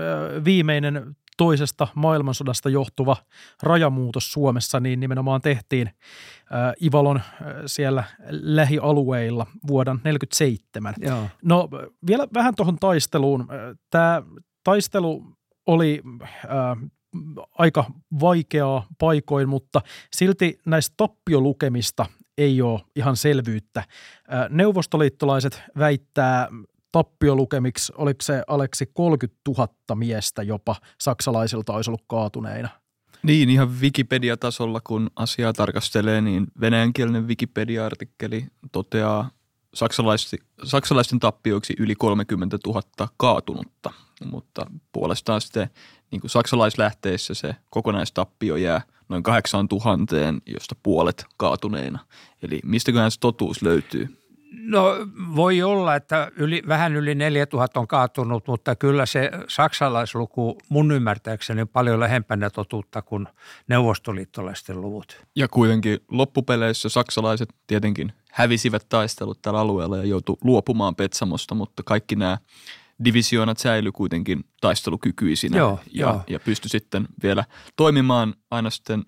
viimeinen 0.46 1.16
toisesta 1.38 1.88
maailmansodasta 1.96 2.70
johtuva 2.70 3.18
rajamuutos 3.64 4.32
Suomessa, 4.32 4.80
niin 4.80 5.00
nimenomaan 5.00 5.42
tehtiin 5.42 5.90
Ivalon 6.84 7.22
siellä 7.66 8.04
lähialueilla 8.30 9.48
vuoden 9.68 10.00
1947. 10.00 10.94
Joo. 10.98 11.30
No 11.44 11.70
vielä 12.08 12.28
vähän 12.34 12.56
tuohon 12.56 12.78
taisteluun. 12.80 13.48
Tämä 13.90 14.22
taistelu 14.64 15.24
oli 15.66 16.02
äh, 16.24 16.30
aika 17.58 17.86
vaikeaa 18.20 18.88
paikoin, 18.98 19.50
mutta 19.50 19.82
silti 20.16 20.60
näistä 20.66 20.94
tappiolukemista 20.98 22.06
ei 22.38 22.62
ole 22.62 22.82
ihan 22.96 23.18
selvyyttä. 23.18 23.84
Neuvostoliittolaiset 24.50 25.62
väittää 25.78 26.48
tappiolukemiksi, 26.92 27.94
oliko 27.98 28.18
se 28.22 28.44
Aleksi 28.48 28.86
30 28.94 29.42
000 29.48 29.96
miestä 29.96 30.44
jopa 30.44 30.76
saksalaisilta 31.02 31.74
olisi 31.74 31.90
ollut 31.90 32.06
kaatuneina. 32.08 32.70
Niin, 33.24 33.50
ihan 33.50 33.80
Wikipedia-tasolla 33.82 34.82
kun 34.84 35.10
asiaa 35.16 35.54
tarkastelee, 35.54 36.22
niin 36.22 36.48
venäjänkielinen 36.62 37.28
Wikipedia-artikkeli 37.28 38.46
toteaa 38.72 39.30
saksalaisten, 39.74 40.40
saksalaisten 40.64 41.20
tappioiksi 41.20 41.74
yli 41.80 41.96
30 41.96 42.58
000 42.68 42.82
kaatunutta, 43.18 43.94
mutta 44.26 44.66
puolestaan 44.92 45.42
sitten 45.42 45.70
niin 46.16 46.22
kuin 46.22 46.32
saksalaislähteissä 46.32 47.34
se 47.34 47.56
kokonaistappio 47.70 48.56
jää– 48.56 48.82
noin 49.10 49.24
kahdeksaan 49.24 49.68
tuhanteen, 49.68 50.42
josta 50.46 50.76
puolet 50.84 51.26
kaatuneena. 51.38 52.00
Eli 52.42 52.60
mistäköhän 52.64 53.12
se 53.12 53.20
totuus 53.20 53.62
löytyy? 53.62 54.22
No 54.52 54.96
voi 55.36 55.64
olla, 55.64 55.96
että 55.96 56.32
yli, 56.36 56.64
vähän 56.68 56.96
yli 56.96 57.16
4000 57.16 57.80
on 57.80 57.88
kaatunut, 57.88 58.48
mutta 58.48 58.76
kyllä 58.76 59.06
se 59.06 59.32
saksalaisluku 59.48 60.58
mun 60.70 60.92
ymmärtääkseni 60.92 61.62
on 61.62 61.68
paljon 61.68 62.00
lähempänä 62.00 62.50
totuutta 62.50 63.02
kuin 63.02 63.28
neuvostoliittolaisten 63.68 64.82
luvut. 64.82 65.26
Ja 65.36 65.48
kuitenkin 65.48 66.00
loppupeleissä 66.12 66.90
saksalaiset 66.90 67.50
tietenkin 67.68 68.14
hävisivät 68.32 68.86
taistelut 68.90 69.42
tällä 69.42 69.60
alueella 69.60 69.98
ja 69.98 70.04
joutu 70.04 70.38
luopumaan 70.44 70.96
Petsamosta, 70.96 71.56
mutta 71.56 71.84
kaikki 71.84 72.16
nämä 72.16 72.38
divisioonat 73.04 73.58
säilyi 73.58 73.92
kuitenkin 73.92 74.44
taistelukykyisinä 74.62 75.58
joo, 75.58 75.80
ja, 75.94 76.06
joo. 76.06 76.22
ja 76.28 76.40
pystyi 76.40 76.70
sitten 76.70 77.08
vielä 77.24 77.46
toimimaan 77.76 78.34
aina 78.52 78.70
sitten 78.70 79.04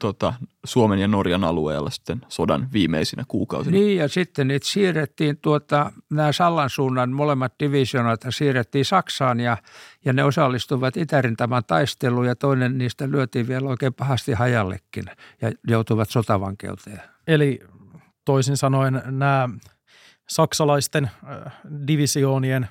tota, 0.00 0.34
Suomen 0.64 0.98
ja 0.98 1.08
Norjan 1.08 1.44
alueella 1.44 1.90
sitten 1.90 2.20
sodan 2.28 2.68
viimeisinä 2.72 3.24
kuukausina. 3.28 3.76
Niin 3.76 3.98
ja 3.98 4.08
sitten 4.08 4.48
niitä 4.48 4.66
siirrettiin 4.66 5.38
tuota, 5.38 5.92
nämä 6.10 6.32
Sallan 6.32 6.70
suunnan 6.70 7.12
molemmat 7.12 7.52
divisioonat 7.60 8.20
siirrettiin 8.30 8.84
Saksaan 8.84 9.40
ja, 9.40 9.56
ja 10.04 10.12
ne 10.12 10.24
osallistuvat 10.24 10.96
Itärintaman 10.96 11.62
taisteluun 11.66 12.26
ja 12.26 12.36
toinen 12.36 12.78
niistä 12.78 13.10
lyötiin 13.10 13.48
vielä 13.48 13.68
oikein 13.68 13.94
pahasti 13.94 14.32
hajallekin 14.32 15.04
ja 15.42 15.52
joutuvat 15.68 16.10
sotavankeuteen. 16.10 17.00
Eli 17.26 17.60
toisin 18.24 18.56
sanoen 18.56 19.02
nämä 19.04 19.48
saksalaisten 20.28 21.04
äh, 21.04 21.52
divisioonien 21.86 22.68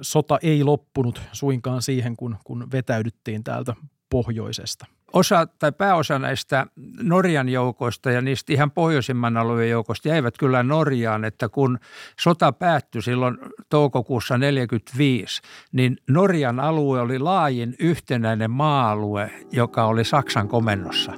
sota 0.00 0.38
ei 0.42 0.64
loppunut 0.64 1.20
suinkaan 1.32 1.82
siihen, 1.82 2.16
kun, 2.16 2.36
kun 2.44 2.66
vetäydyttiin 2.72 3.44
täältä 3.44 3.74
pohjoisesta. 4.10 4.86
Osa 5.12 5.46
tai 5.58 5.72
pääosa 5.72 6.18
näistä 6.18 6.66
Norjan 7.02 7.48
joukoista 7.48 8.10
ja 8.10 8.20
niistä 8.20 8.52
ihan 8.52 8.70
pohjoisimman 8.70 9.36
alueen 9.36 9.70
joukoista 9.70 10.08
jäivät 10.08 10.38
kyllä 10.38 10.62
Norjaan, 10.62 11.24
että 11.24 11.48
kun 11.48 11.78
sota 12.20 12.52
päättyi 12.52 13.02
silloin 13.02 13.38
toukokuussa 13.68 14.34
1945, 14.34 15.42
niin 15.72 15.96
Norjan 16.08 16.60
alue 16.60 17.00
oli 17.00 17.18
laajin 17.18 17.74
yhtenäinen 17.78 18.50
maa-alue, 18.50 19.30
joka 19.52 19.84
oli 19.84 20.04
Saksan 20.04 20.48
komennossa. 20.48 21.12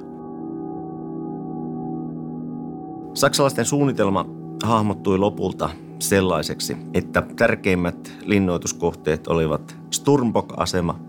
Saksalaisten 3.13 3.65
suunnitelma 3.65 4.25
hahmottui 4.63 5.17
lopulta 5.17 5.69
sellaiseksi, 5.99 6.77
että 6.93 7.23
tärkeimmät 7.35 8.11
linnoituskohteet 8.25 9.27
olivat 9.27 9.77
Sturmbok-asema, 9.91 10.99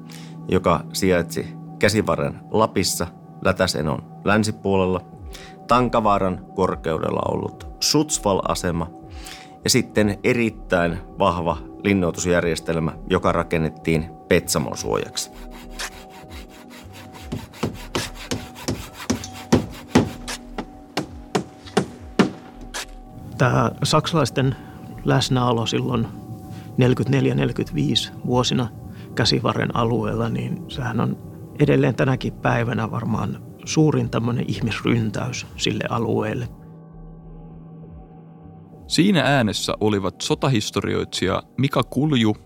joka 0.49 0.85
sijaitsi 0.93 1.47
käsivarren 1.79 2.41
Lapissa 2.51 3.07
Lätäsenon 3.45 4.03
länsipuolella, 4.25 5.01
Tankavaaran 5.67 6.47
korkeudella 6.55 7.21
ollut 7.29 7.67
Schutzwall-asema 7.81 8.91
ja 9.65 9.71
sitten 9.71 10.19
erittäin 10.25 10.99
vahva 11.19 11.57
linnoitusjärjestelmä, 11.85 12.93
joka 13.11 13.33
rakennettiin 13.33 14.11
Petsamon 14.29 14.77
suojaksi. 14.77 15.31
Tämä 23.39 23.71
saksalaisten 23.83 24.57
läsnäolo 25.09 25.67
silloin 25.67 26.07
44-45 28.11 28.13
vuosina 28.27 28.69
käsivarren 29.15 29.77
alueella, 29.77 30.29
niin 30.29 30.65
sehän 30.69 31.01
on 31.01 31.17
edelleen 31.59 31.95
tänäkin 31.95 32.33
päivänä 32.33 32.91
varmaan 32.91 33.43
suurin 33.65 34.11
tämmöinen 34.11 34.45
ihmisryntäys 34.49 35.47
sille 35.57 35.85
alueelle. 35.91 36.49
Siinä 38.87 39.23
äänessä 39.23 39.75
olivat 39.81 40.21
sotahistorioitsija 40.21 41.43
Mika 41.59 41.83
Kulju 41.83 42.37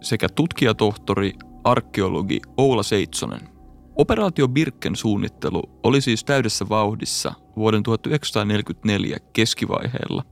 sekä 0.00 0.28
tutkijatohtori 0.34 1.32
arkeologi 1.64 2.40
Oula 2.56 2.82
Seitsonen. 2.82 3.40
Operaatio 3.96 4.48
Birken 4.48 4.96
suunnittelu 4.96 5.62
oli 5.82 6.00
siis 6.00 6.24
täydessä 6.24 6.68
vauhdissa 6.68 7.34
vuoden 7.56 7.82
1944 7.82 9.16
keskivaiheella, 9.32 10.24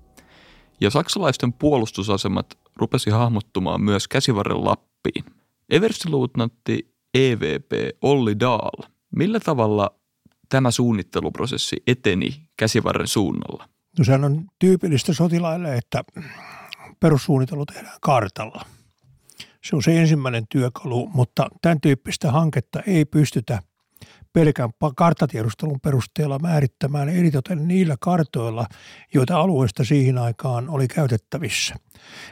ja 0.80 0.90
saksalaisten 0.90 1.52
puolustusasemat 1.52 2.58
rupesi 2.76 3.10
hahmottumaan 3.10 3.82
myös 3.82 4.08
käsivarren 4.08 4.64
Lappiin. 4.64 5.24
Everstiluutnantti 5.70 6.94
EVP 7.14 7.70
Olli 8.02 8.40
Daal, 8.40 8.90
millä 9.16 9.40
tavalla 9.40 9.90
tämä 10.48 10.70
suunnitteluprosessi 10.70 11.76
eteni 11.86 12.42
käsivarren 12.56 13.06
suunnalla? 13.06 13.68
No 13.98 14.04
sehän 14.04 14.24
on 14.24 14.44
tyypillistä 14.58 15.12
sotilaille, 15.12 15.76
että 15.76 16.04
perussuunnittelu 17.00 17.66
tehdään 17.66 17.98
kartalla. 18.00 18.64
Se 19.64 19.76
on 19.76 19.82
se 19.82 20.00
ensimmäinen 20.00 20.46
työkalu, 20.48 21.10
mutta 21.14 21.48
tämän 21.62 21.80
tyyppistä 21.80 22.32
hanketta 22.32 22.80
ei 22.80 23.04
pystytä 23.04 23.62
pelkän 24.32 24.70
karttatiedustelun 24.96 25.80
perusteella 25.80 26.38
määrittämään 26.38 27.08
eritoten 27.08 27.68
niillä 27.68 27.96
kartoilla, 28.00 28.66
joita 29.14 29.40
alueesta 29.40 29.84
siihen 29.84 30.18
aikaan 30.18 30.68
oli 30.68 30.88
käytettävissä. 30.88 31.74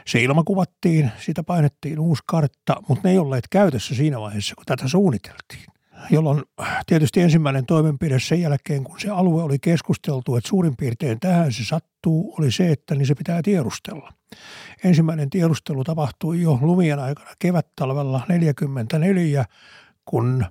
Se 0.07 0.21
ilmakuvattiin, 0.21 1.11
sitä 1.19 1.43
painettiin 1.43 1.99
uusi 1.99 2.23
kartta, 2.25 2.75
mutta 2.87 3.07
ne 3.07 3.11
ei 3.11 3.17
olleet 3.17 3.47
käytössä 3.49 3.95
siinä 3.95 4.19
vaiheessa, 4.19 4.55
kun 4.55 4.65
tätä 4.65 4.87
suunniteltiin 4.87 5.65
jolloin 6.09 6.43
tietysti 6.85 7.21
ensimmäinen 7.21 7.65
toimenpide 7.65 8.19
sen 8.19 8.41
jälkeen, 8.41 8.83
kun 8.83 8.99
se 8.99 9.09
alue 9.09 9.43
oli 9.43 9.59
keskusteltu, 9.59 10.35
että 10.35 10.49
suurin 10.49 10.77
piirtein 10.77 11.19
tähän 11.19 11.53
se 11.53 11.65
sattuu, 11.65 12.35
oli 12.39 12.51
se, 12.51 12.71
että 12.71 12.95
niin 12.95 13.07
se 13.07 13.15
pitää 13.15 13.41
tiedustella. 13.41 14.13
Ensimmäinen 14.83 15.29
tiedustelu 15.29 15.83
tapahtui 15.83 16.41
jo 16.41 16.59
lumien 16.61 16.99
aikana 16.99 17.31
kevättalvella 17.39 18.21
44, 18.29 19.45
kun 20.05 20.45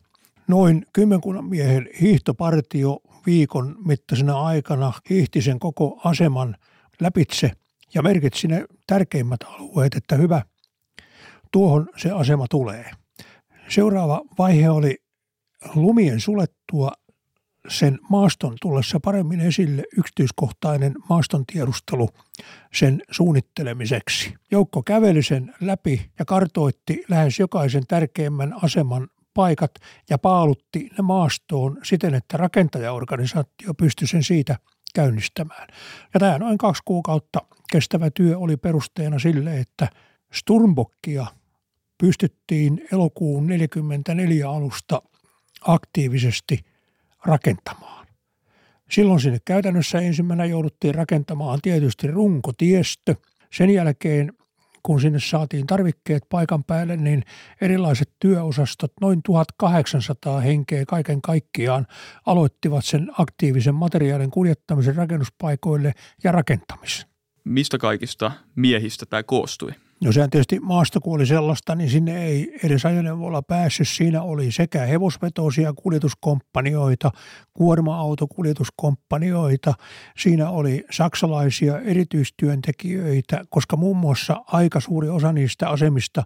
noin 0.48 0.86
kymmenkunnan 0.92 1.44
miehen 1.44 1.88
hiihtopartio 2.00 3.00
viikon 3.26 3.76
mittaisena 3.84 4.40
aikana 4.40 4.92
hiihti 5.10 5.42
sen 5.42 5.58
koko 5.58 6.00
aseman 6.04 6.56
läpitse 7.00 7.52
ja 7.94 8.02
merkitsi 8.02 8.48
ne 8.48 8.64
tärkeimmät 8.86 9.40
alueet, 9.42 9.94
että 9.94 10.16
hyvä, 10.16 10.42
tuohon 11.52 11.88
se 11.96 12.10
asema 12.10 12.46
tulee. 12.50 12.90
Seuraava 13.68 14.22
vaihe 14.38 14.70
oli 14.70 14.98
lumien 15.74 16.20
sulettua 16.20 16.92
sen 17.68 17.98
maaston 18.10 18.56
tullessa 18.60 19.00
paremmin 19.00 19.40
esille 19.40 19.84
yksityiskohtainen 19.98 20.94
maaston 21.08 21.46
tiedustelu 21.46 22.08
sen 22.74 23.02
suunnittelemiseksi. 23.10 24.34
Joukko 24.50 24.82
käveli 24.82 25.22
sen 25.22 25.54
läpi 25.60 26.10
ja 26.18 26.24
kartoitti 26.24 27.04
lähes 27.08 27.38
jokaisen 27.38 27.86
tärkeimmän 27.88 28.54
aseman 28.64 29.08
paikat 29.38 29.70
ja 30.10 30.18
paalutti 30.18 30.90
ne 30.98 31.02
maastoon 31.02 31.78
siten, 31.82 32.14
että 32.14 32.36
rakentajaorganisaatio 32.36 33.74
pystyi 33.74 34.08
sen 34.08 34.22
siitä 34.22 34.56
käynnistämään. 34.94 35.68
Ja 36.14 36.20
tämä 36.20 36.38
noin 36.38 36.58
kaksi 36.58 36.82
kuukautta 36.84 37.38
kestävä 37.72 38.10
työ 38.10 38.38
oli 38.38 38.56
perusteena 38.56 39.18
sille, 39.18 39.60
että 39.60 39.88
Sturmbokkia 40.32 41.26
pystyttiin 41.98 42.86
elokuun 42.92 43.46
44 43.46 44.50
alusta 44.50 45.02
aktiivisesti 45.60 46.64
rakentamaan. 47.24 48.06
Silloin 48.90 49.20
sinne 49.20 49.38
käytännössä 49.44 49.98
ensimmäisenä 49.98 50.44
jouduttiin 50.44 50.94
rakentamaan 50.94 51.58
tietysti 51.62 52.06
runkotiestö. 52.06 53.14
Sen 53.52 53.70
jälkeen 53.70 54.32
kun 54.88 55.00
sinne 55.00 55.20
saatiin 55.20 55.66
tarvikkeet 55.66 56.22
paikan 56.28 56.64
päälle, 56.64 56.96
niin 56.96 57.22
erilaiset 57.60 58.12
työosastot, 58.20 58.92
noin 59.00 59.22
1800 59.22 60.40
henkeä 60.40 60.84
kaiken 60.86 61.22
kaikkiaan, 61.22 61.86
aloittivat 62.26 62.84
sen 62.84 63.10
aktiivisen 63.18 63.74
materiaalin 63.74 64.30
kuljettamisen 64.30 64.96
rakennuspaikoille 64.96 65.92
ja 66.24 66.32
rakentamisen. 66.32 67.08
Mistä 67.44 67.78
kaikista 67.78 68.32
miehistä 68.54 69.06
tämä 69.06 69.22
koostui? 69.22 69.70
No 70.04 70.12
sehän 70.12 70.30
tietysti 70.30 70.60
maasto 70.60 71.00
kun 71.00 71.14
oli 71.14 71.26
sellaista, 71.26 71.74
niin 71.74 71.90
sinne 71.90 72.24
ei 72.24 72.58
edes 72.64 72.86
ajoneuvolla 72.86 73.42
päässyt. 73.42 73.88
Siinä 73.88 74.22
oli 74.22 74.52
sekä 74.52 74.86
hevosvetoisia 74.86 75.72
kuljetuskompanioita, 75.72 77.10
kuorma-autokuljetuskompanioita. 77.54 79.74
Siinä 80.18 80.50
oli 80.50 80.84
saksalaisia 80.90 81.80
erityistyöntekijöitä, 81.80 83.44
koska 83.48 83.76
muun 83.76 83.96
muassa 83.96 84.44
aika 84.46 84.80
suuri 84.80 85.08
osa 85.08 85.32
niistä 85.32 85.68
asemista 85.68 86.24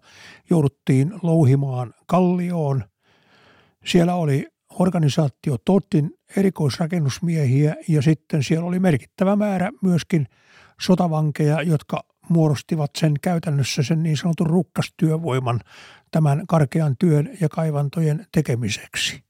jouduttiin 0.51 1.13
louhimaan 1.23 1.95
kallioon. 2.07 2.85
Siellä 3.85 4.15
oli 4.15 4.47
organisaatio 4.79 5.57
Tottin 5.65 6.11
erikoisrakennusmiehiä 6.37 7.77
ja 7.89 8.03
sitten 8.03 8.43
siellä 8.43 8.67
oli 8.67 8.79
merkittävä 8.79 9.37
määrä 9.37 9.71
myöskin 9.83 10.27
sotavankeja, 10.81 11.63
jotka 11.63 12.12
muodostivat 12.29 12.91
sen 12.99 13.15
käytännössä 13.23 13.83
sen 13.83 14.03
niin 14.03 14.17
sanotun 14.17 14.47
rukkastyövoiman 14.47 15.61
tämän 16.11 16.47
karkean 16.47 16.97
työn 16.99 17.31
ja 17.41 17.49
kaivantojen 17.49 18.27
tekemiseksi. 18.33 19.23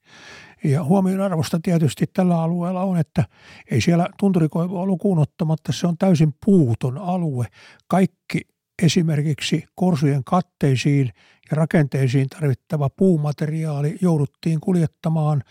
Ja 0.63 0.83
arvosta 1.25 1.59
tietysti 1.63 2.05
tällä 2.13 2.41
alueella 2.41 2.81
on, 2.81 2.97
että 2.97 3.25
ei 3.71 3.81
siellä 3.81 4.09
tunturikoivua 4.19 4.85
lukuun 4.85 5.19
ottamatta, 5.19 5.71
se 5.71 5.87
on 5.87 5.97
täysin 5.97 6.33
puuton 6.45 6.97
alue. 6.97 7.45
Kaikki 7.87 8.41
esimerkiksi 8.83 9.63
korsujen 9.75 10.23
katteisiin 10.23 11.11
ja 11.51 11.55
rakenteisiin 11.55 12.29
tarvittava 12.29 12.89
puumateriaali 12.89 13.97
jouduttiin 14.01 14.59
kuljettamaan 14.59 15.43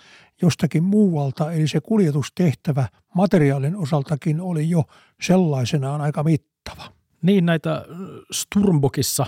jostakin 0.43 0.85
muualta, 0.85 1.53
eli 1.53 1.69
se 1.69 1.81
kuljetustehtävä 1.81 2.89
materiaalin 3.15 3.77
osaltakin 3.77 4.41
oli 4.41 4.71
jo 4.71 4.85
sellaisenaan 5.23 6.01
aika 6.01 6.23
mittava 6.23 7.02
niin 7.23 7.47
näitä 7.47 7.75
äh, 7.75 7.85
Sturmbokissa 8.33 9.27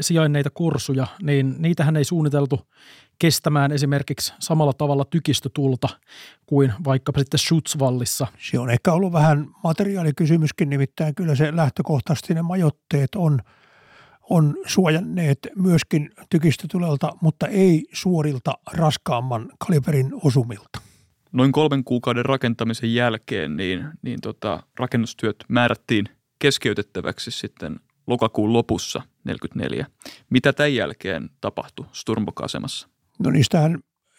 sijainneita 0.00 0.50
korsuja, 0.50 1.06
niin 1.22 1.54
niitähän 1.58 1.96
ei 1.96 2.04
suunniteltu 2.04 2.60
kestämään 3.18 3.72
esimerkiksi 3.72 4.34
samalla 4.38 4.72
tavalla 4.72 5.04
tykistötulta 5.04 5.88
kuin 6.46 6.72
vaikkapa 6.84 7.18
sitten 7.18 7.38
Schutzwallissa. 7.38 8.26
Se 8.38 8.58
on 8.58 8.70
ehkä 8.70 8.92
ollut 8.92 9.12
vähän 9.12 9.46
materiaalikysymyskin, 9.64 10.70
nimittäin 10.70 11.14
kyllä 11.14 11.34
se 11.34 11.56
lähtökohtaisesti 11.56 12.34
ne 12.34 12.42
majoitteet 12.42 13.14
on, 13.16 13.40
on 14.30 14.56
suojanneet 14.66 15.38
myöskin 15.56 16.10
tykistötulelta, 16.30 17.12
mutta 17.20 17.46
ei 17.46 17.84
suorilta 17.92 18.58
raskaamman 18.72 19.48
kaliberin 19.58 20.10
osumilta. 20.22 20.80
Noin 21.32 21.52
kolmen 21.52 21.84
kuukauden 21.84 22.24
rakentamisen 22.24 22.94
jälkeen 22.94 23.56
niin, 23.56 23.88
niin 24.02 24.20
tota, 24.20 24.62
rakennustyöt 24.78 25.36
määrättiin– 25.48 26.08
keskeytettäväksi 26.44 27.30
sitten 27.30 27.80
lokakuun 28.06 28.52
lopussa 28.52 29.02
44. 29.24 29.86
Mitä 30.30 30.52
tämän 30.52 30.74
jälkeen 30.74 31.30
tapahtui 31.40 31.86
Sturmbok-asemassa? 31.92 32.88
No 33.18 33.30
niistähän 33.30 33.78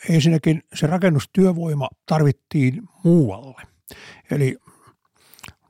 ensinnäkin 0.09 0.63
se 0.73 0.87
rakennustyövoima 0.87 1.89
tarvittiin 2.05 2.81
muualle. 3.03 3.61
Eli 4.31 4.57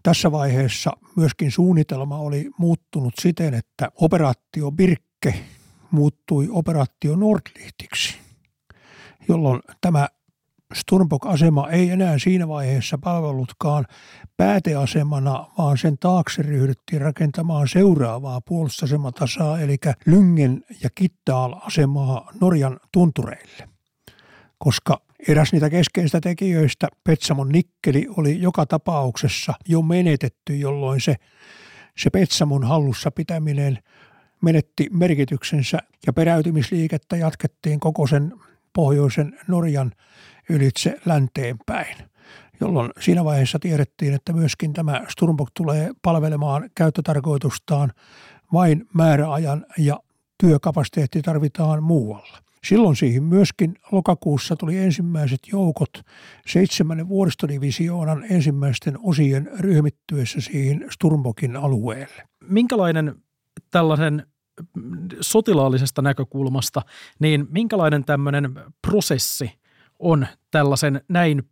tässä 0.03 0.31
vaiheessa 0.31 0.91
myöskin 1.15 1.51
suunnitelma 1.51 2.17
oli 2.17 2.49
muuttunut 2.57 3.13
siten, 3.21 3.53
että 3.53 3.91
operaatio 3.95 4.71
Birkke 4.71 5.33
muuttui 5.91 6.47
operaatio 6.51 7.15
Nordlichtiksi, 7.15 8.17
jolloin 9.27 9.61
tämä 9.81 10.07
Sturmbok-asema 10.75 11.69
ei 11.69 11.89
enää 11.89 12.19
siinä 12.19 12.47
vaiheessa 12.47 12.97
palvellutkaan 12.97 13.85
pääteasemana, 14.37 15.45
vaan 15.57 15.77
sen 15.77 15.97
taakse 15.99 16.41
ryhdyttiin 16.41 17.01
rakentamaan 17.01 17.67
seuraavaa 17.67 18.41
puolustusasematasaa, 18.41 19.59
eli 19.59 19.77
Lyngen 20.05 20.63
ja 20.83 20.89
Kittaal-asemaa 20.95 22.31
Norjan 22.41 22.79
tuntureille. 22.91 23.69
Koska 24.57 25.01
eräs 25.27 25.53
niitä 25.53 25.69
keskeistä 25.69 26.21
tekijöistä, 26.21 26.87
Petsamon 27.03 27.49
nikkeli, 27.49 28.07
oli 28.17 28.41
joka 28.41 28.65
tapauksessa 28.65 29.53
jo 29.67 29.81
menetetty, 29.81 30.55
jolloin 30.55 31.01
se, 31.01 31.15
se 31.97 32.09
Petsamon 32.09 32.63
hallussa 32.63 33.11
pitäminen 33.11 33.79
menetti 34.41 34.89
merkityksensä 34.91 35.79
ja 36.07 36.13
peräytymisliikettä 36.13 37.17
jatkettiin 37.17 37.79
koko 37.79 38.07
sen 38.07 38.33
pohjoisen 38.73 39.39
Norjan 39.47 39.91
ylitse 40.49 40.97
länteen 41.05 41.57
päin 41.65 41.95
jolloin 42.61 42.91
siinä 42.99 43.25
vaiheessa 43.25 43.59
tiedettiin, 43.59 44.13
että 44.13 44.33
myöskin 44.33 44.73
tämä 44.73 45.01
Sturmbok 45.09 45.49
tulee 45.53 45.91
palvelemaan 46.01 46.69
käyttötarkoitustaan 46.75 47.91
vain 48.53 48.87
määräajan 48.93 49.65
ja 49.77 49.99
työkapasiteetti 50.37 51.21
tarvitaan 51.21 51.83
muualla. 51.83 52.37
Silloin 52.63 52.95
siihen 52.95 53.23
myöskin 53.23 53.75
lokakuussa 53.91 54.55
tuli 54.55 54.77
ensimmäiset 54.77 55.39
joukot 55.51 55.89
seitsemännen 56.47 57.09
vuoristodivisioonan 57.09 58.25
ensimmäisten 58.29 58.97
osien 59.03 59.49
ryhmittyessä 59.59 60.41
siihen 60.41 60.85
Sturmbokin 60.91 61.55
alueelle. 61.55 62.23
Minkälainen 62.49 63.15
tällaisen 63.71 64.27
sotilaallisesta 65.21 66.01
näkökulmasta, 66.01 66.81
niin 67.19 67.47
minkälainen 67.49 68.05
tämmöinen 68.05 68.53
prosessi 68.87 69.51
on 69.99 70.27
tällaisen 70.51 71.01
näin 71.09 71.43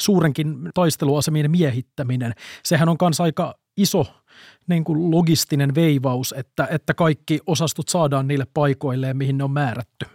suurenkin 0.00 0.56
taisteluasemien 0.74 1.50
miehittäminen? 1.50 2.32
Sehän 2.62 2.88
on 2.88 2.96
myös 3.00 3.20
aika 3.20 3.54
iso 3.76 4.06
niin 4.68 4.84
kuin 4.84 5.10
logistinen 5.10 5.74
veivaus, 5.74 6.34
että, 6.36 6.68
että 6.70 6.94
kaikki 6.94 7.40
osastot 7.46 7.88
saadaan 7.88 8.28
niille 8.28 8.46
paikoilleen, 8.54 9.16
mihin 9.16 9.38
ne 9.38 9.44
on 9.44 9.50
määrätty. 9.50 10.06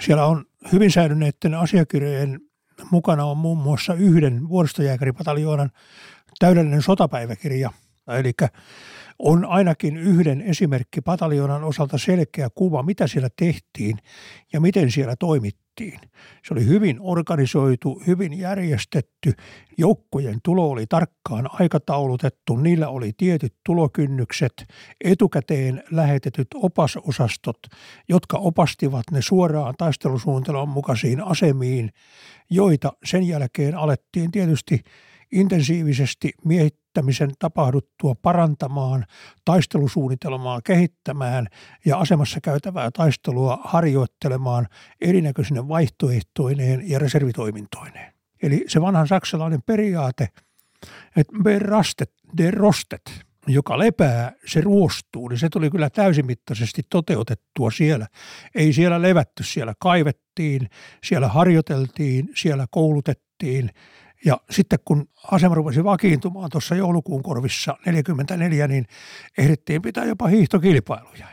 Siellä 0.00 0.26
on 0.26 0.44
hyvin 0.72 0.90
säilyneiden 0.90 1.54
asiakirjojen 1.54 2.40
mukana 2.90 3.24
on 3.24 3.36
muun 3.36 3.58
muassa 3.58 3.94
yhden 3.94 4.48
vuoristojääkäripataljoonan 4.48 5.70
täydellinen 6.38 6.82
sotapäiväkirja. 6.82 7.70
Eli 8.18 8.32
on 9.18 9.44
ainakin 9.44 9.96
yhden 9.96 10.42
esimerkki 10.42 11.00
pataljoonan 11.00 11.64
osalta 11.64 11.98
selkeä 11.98 12.48
kuva, 12.54 12.82
mitä 12.82 13.06
siellä 13.06 13.28
tehtiin 13.36 13.98
ja 14.52 14.60
miten 14.60 14.90
siellä 14.90 15.16
toimittiin. 15.16 16.00
Se 16.46 16.54
oli 16.54 16.66
hyvin 16.66 16.96
organisoitu, 17.00 18.02
hyvin 18.06 18.38
järjestetty. 18.38 19.32
Joukkojen 19.78 20.38
tulo 20.44 20.70
oli 20.70 20.86
tarkkaan 20.86 21.48
aikataulutettu, 21.52 22.56
niillä 22.56 22.88
oli 22.88 23.12
tietyt 23.16 23.54
tulokynnykset, 23.66 24.52
etukäteen 25.04 25.82
lähetetyt 25.90 26.48
opasosastot, 26.54 27.58
jotka 28.08 28.38
opastivat 28.38 29.04
ne 29.12 29.22
suoraan 29.22 29.74
taistelusuunnitelman 29.78 30.68
mukaisiin 30.68 31.20
asemiin, 31.20 31.90
joita 32.50 32.92
sen 33.04 33.22
jälkeen 33.22 33.74
alettiin 33.74 34.30
tietysti 34.30 34.82
intensiivisesti 35.32 36.32
miehittämisen 36.44 37.30
tapahduttua 37.38 38.14
parantamaan, 38.14 39.06
taistelusuunnitelmaa 39.44 40.60
kehittämään 40.64 41.46
ja 41.84 41.98
asemassa 41.98 42.40
käytävää 42.40 42.90
taistelua 42.90 43.58
harjoittelemaan 43.64 44.66
erinäköisine 45.00 45.68
vaihtoehtoineen 45.68 46.90
ja 46.90 46.98
reservitoimintoineen. 46.98 48.12
Eli 48.42 48.64
se 48.68 48.80
vanhan 48.80 49.08
saksalainen 49.08 49.62
periaate, 49.66 50.28
että 51.16 51.32
berastet, 51.42 52.12
der 52.38 52.54
rostet, 52.54 53.02
joka 53.46 53.78
lepää, 53.78 54.32
se 54.46 54.60
ruostuu, 54.60 55.28
niin 55.28 55.38
se 55.38 55.48
tuli 55.48 55.70
kyllä 55.70 55.90
täysimittaisesti 55.90 56.82
toteutettua 56.90 57.70
siellä. 57.70 58.06
Ei 58.54 58.72
siellä 58.72 59.02
levätty, 59.02 59.42
siellä 59.42 59.74
kaivettiin, 59.80 60.68
siellä 61.04 61.28
harjoiteltiin, 61.28 62.28
siellä 62.34 62.66
koulutettiin, 62.70 63.70
ja 64.24 64.40
sitten 64.50 64.78
kun 64.84 65.08
asema 65.32 65.54
rupesi 65.54 65.84
vakiintumaan 65.84 66.50
tuossa 66.50 66.74
joulukuun 66.74 67.22
korvissa 67.22 67.76
44, 67.86 68.68
niin 68.68 68.86
ehdittiin 69.38 69.82
pitää 69.82 70.04
jopa 70.04 70.26
hiihtokilpailuja. 70.26 71.28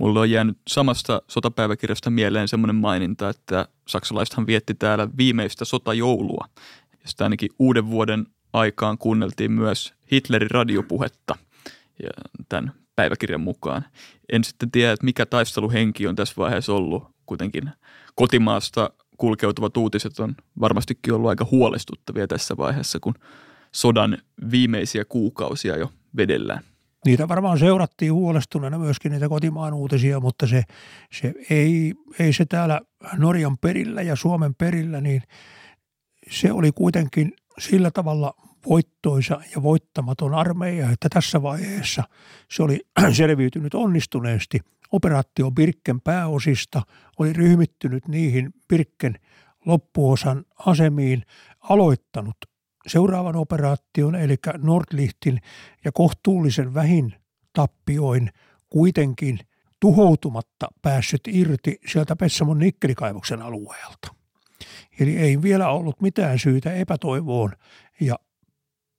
Mulla 0.00 0.20
on 0.20 0.30
jäänyt 0.30 0.58
samasta 0.68 1.22
sotapäiväkirjasta 1.28 2.10
mieleen 2.10 2.48
semmoinen 2.48 2.76
maininta, 2.76 3.28
että 3.28 3.68
saksalaisethan 3.88 4.46
vietti 4.46 4.74
täällä 4.74 5.08
viimeistä 5.16 5.64
sotajoulua. 5.64 6.48
Ja 6.92 7.08
sitä 7.08 7.24
ainakin 7.24 7.50
uuden 7.58 7.90
vuoden 7.90 8.26
aikaan 8.52 8.98
kuunneltiin 8.98 9.52
myös 9.52 9.94
Hitlerin 10.12 10.50
radiopuhetta 10.50 11.36
ja 12.02 12.10
tämän 12.48 12.72
päiväkirjan 12.96 13.40
mukaan. 13.40 13.84
En 14.32 14.44
sitten 14.44 14.70
tiedä, 14.70 14.92
että 14.92 15.04
mikä 15.04 15.26
taisteluhenki 15.26 16.06
on 16.06 16.16
tässä 16.16 16.34
vaiheessa 16.36 16.74
ollut. 16.74 17.04
Kuitenkin 17.26 17.70
kotimaasta 18.14 18.90
kulkeutuvat 19.20 19.76
uutiset 19.76 20.18
on 20.18 20.34
varmastikin 20.60 21.14
ollut 21.14 21.30
aika 21.30 21.46
huolestuttavia 21.50 22.26
tässä 22.26 22.56
vaiheessa, 22.56 23.00
kun 23.00 23.14
sodan 23.74 24.18
viimeisiä 24.50 25.04
kuukausia 25.04 25.76
jo 25.76 25.92
vedellään. 26.16 26.62
Niitä 27.06 27.28
varmaan 27.28 27.58
seurattiin 27.58 28.12
huolestuneena 28.12 28.78
myöskin 28.78 29.12
niitä 29.12 29.28
kotimaan 29.28 29.74
uutisia, 29.74 30.20
mutta 30.20 30.46
se, 30.46 30.62
se 31.12 31.34
ei, 31.50 31.94
ei 32.18 32.32
se 32.32 32.44
täällä 32.44 32.80
Norjan 33.18 33.58
perillä 33.58 34.02
ja 34.02 34.16
Suomen 34.16 34.54
perillä, 34.54 35.00
niin 35.00 35.22
se 36.30 36.52
oli 36.52 36.72
kuitenkin 36.72 37.32
sillä 37.58 37.90
tavalla 37.90 38.34
voittoisa 38.68 39.40
ja 39.54 39.62
voittamaton 39.62 40.34
armeija, 40.34 40.90
että 40.90 41.08
tässä 41.08 41.42
vaiheessa 41.42 42.02
se 42.50 42.62
oli 42.62 42.80
selviytynyt 43.12 43.74
onnistuneesti– 43.74 44.60
operaatio 44.92 45.50
Birken 45.50 46.00
pääosista 46.00 46.82
oli 47.18 47.32
ryhmittynyt 47.32 48.08
niihin 48.08 48.54
Birken 48.68 49.18
loppuosan 49.66 50.44
asemiin, 50.66 51.22
aloittanut 51.60 52.36
seuraavan 52.86 53.36
operaation, 53.36 54.14
eli 54.14 54.36
Nordlichtin 54.58 55.38
ja 55.84 55.92
kohtuullisen 55.92 56.74
vähin 56.74 57.14
tappioin 57.52 58.30
kuitenkin 58.70 59.38
tuhoutumatta 59.80 60.68
päässyt 60.82 61.20
irti 61.28 61.78
sieltä 61.86 62.16
Pessamon 62.16 62.58
nikkelikaivoksen 62.58 63.42
alueelta. 63.42 64.14
Eli 65.00 65.16
ei 65.16 65.42
vielä 65.42 65.68
ollut 65.68 66.00
mitään 66.00 66.38
syytä 66.38 66.72
epätoivoon 66.72 67.52
ja 68.00 68.18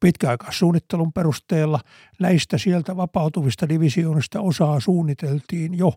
Pitkäaikaissuunnittelun 0.02 1.14
perusteella 1.14 1.80
näistä 2.20 2.58
sieltä 2.58 2.98
vapautuvista 2.98 3.70
divisioonista 3.70 4.42
osaa 4.42 4.80
suunniteltiin 4.80 5.78
jo 5.78 5.94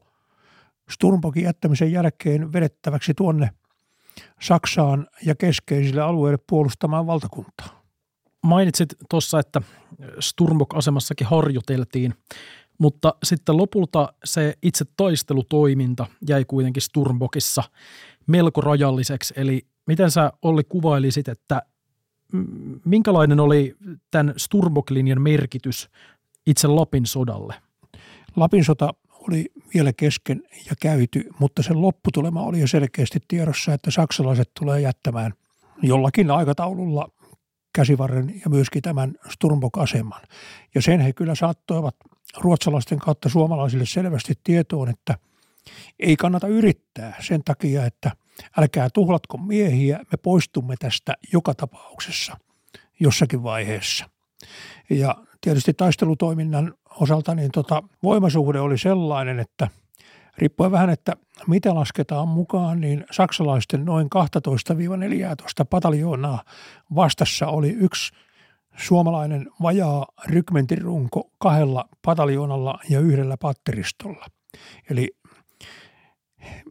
Sturmbogin 0.90 1.44
jättämisen 1.44 1.92
jälkeen 1.92 2.52
vedettäväksi 2.52 3.14
tuonne 3.14 3.50
Saksaan 4.42 5.06
ja 5.26 5.34
keskeisille 5.34 6.00
alueille 6.00 6.38
puolustamaan 6.48 7.06
valtakuntaa. 7.06 7.82
Mainitsit 8.42 8.94
tuossa, 9.10 9.38
että 9.38 9.62
Sturmbok-asemassakin 10.20 11.26
harjoiteltiin, 11.26 12.14
mutta 12.78 13.14
sitten 13.22 13.56
lopulta 13.56 14.12
se 14.24 14.54
itse 14.62 14.84
taistelutoiminta 14.96 16.06
jäi 16.28 16.44
kuitenkin 16.44 16.82
Sturmbokissa 16.82 17.62
melko 18.26 18.60
rajalliseksi. 18.60 19.34
Eli 19.36 19.66
miten 19.86 20.10
sä 20.10 20.32
Olli 20.42 20.64
kuvailisit, 20.64 21.28
että 21.28 21.62
minkälainen 22.84 23.40
oli 23.40 23.76
tämän 24.10 24.34
Sturmbok-linjan 24.36 25.22
merkitys 25.22 25.90
itse 26.46 26.68
Lapin 26.68 27.06
sodalle? 27.06 27.54
Lapin 28.36 28.64
sota 28.64 28.94
oli 29.28 29.52
vielä 29.74 29.92
kesken 29.92 30.42
ja 30.70 30.76
käyty, 30.82 31.28
mutta 31.38 31.62
sen 31.62 31.82
lopputulema 31.82 32.42
oli 32.42 32.60
jo 32.60 32.66
selkeästi 32.66 33.18
tiedossa, 33.28 33.74
että 33.74 33.90
saksalaiset 33.90 34.50
tulee 34.60 34.80
jättämään 34.80 35.32
jollakin 35.82 36.30
aikataululla 36.30 37.08
käsivarren 37.72 38.40
ja 38.44 38.50
myöskin 38.50 38.82
tämän 38.82 39.14
Sturmbok-aseman. 39.28 40.22
Ja 40.74 40.82
sen 40.82 41.00
he 41.00 41.12
kyllä 41.12 41.34
saattoivat 41.34 41.96
ruotsalaisten 42.36 42.98
kautta 42.98 43.28
suomalaisille 43.28 43.86
selvästi 43.86 44.34
tietoon, 44.44 44.88
että 44.88 45.18
ei 45.98 46.16
kannata 46.16 46.46
yrittää 46.46 47.16
sen 47.20 47.40
takia, 47.44 47.86
että– 47.86 48.10
älkää 48.58 48.88
tuhlatko 48.94 49.38
miehiä, 49.38 49.96
me 49.96 50.16
poistumme 50.22 50.74
tästä 50.78 51.14
joka 51.32 51.54
tapauksessa 51.54 52.36
jossakin 53.00 53.42
vaiheessa. 53.42 54.10
Ja 54.90 55.16
tietysti 55.40 55.74
taistelutoiminnan 55.74 56.74
osalta 57.00 57.34
niin 57.34 57.50
tota, 57.50 57.82
voimasuhde 58.02 58.60
oli 58.60 58.78
sellainen, 58.78 59.40
että 59.40 59.68
riippuen 60.38 60.72
vähän, 60.72 60.90
että 60.90 61.12
mitä 61.46 61.74
lasketaan 61.74 62.28
mukaan, 62.28 62.80
niin 62.80 63.04
saksalaisten 63.10 63.84
noin 63.84 64.08
12-14 65.62 65.64
pataljoonaa 65.70 66.42
vastassa 66.94 67.46
oli 67.46 67.70
yksi 67.70 68.12
suomalainen 68.76 69.50
vajaa 69.62 70.06
rykmentirunko 70.26 71.30
kahdella 71.38 71.88
pataljoonalla 72.02 72.78
ja 72.88 73.00
yhdellä 73.00 73.36
patteristolla. 73.36 74.26
Eli 74.90 75.16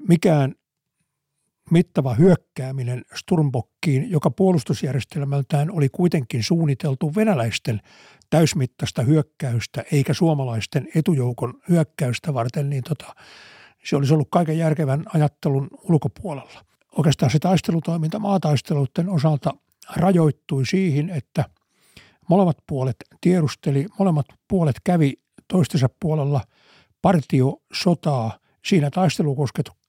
mikään 0.07 0.55
mittava 1.73 2.13
hyökkääminen 2.13 3.01
Sturmbokkiin, 3.15 4.11
joka 4.11 4.29
puolustusjärjestelmältään 4.29 5.71
oli 5.71 5.89
kuitenkin 5.89 6.43
suunniteltu 6.43 7.15
venäläisten 7.15 7.81
täysmittaista 8.29 9.01
hyökkäystä 9.01 9.83
eikä 9.91 10.13
suomalaisten 10.13 10.87
etujoukon 10.95 11.53
hyökkäystä 11.69 12.33
varten, 12.33 12.69
niin 12.69 12.83
tota, 12.83 13.15
se 13.85 13.95
olisi 13.95 14.13
ollut 14.13 14.27
kaiken 14.31 14.57
järkevän 14.57 15.03
ajattelun 15.13 15.67
ulkopuolella. 15.89 16.65
Oikeastaan 16.97 17.31
se 17.31 17.39
taistelutoiminta 17.39 18.19
maataisteluiden 18.19 19.09
osalta 19.09 19.53
rajoittui 19.95 20.65
siihen, 20.65 21.09
että 21.09 21.45
molemmat 22.29 22.57
puolet 22.67 22.95
tiedusteli, 23.21 23.87
molemmat 23.99 24.25
puolet 24.47 24.75
kävi 24.83 25.13
toistensa 25.47 25.89
puolella 25.99 26.41
partio 27.01 27.61
sotaa 27.73 28.37
siinä 28.65 28.89
taistelukosketuksessa 28.91 29.82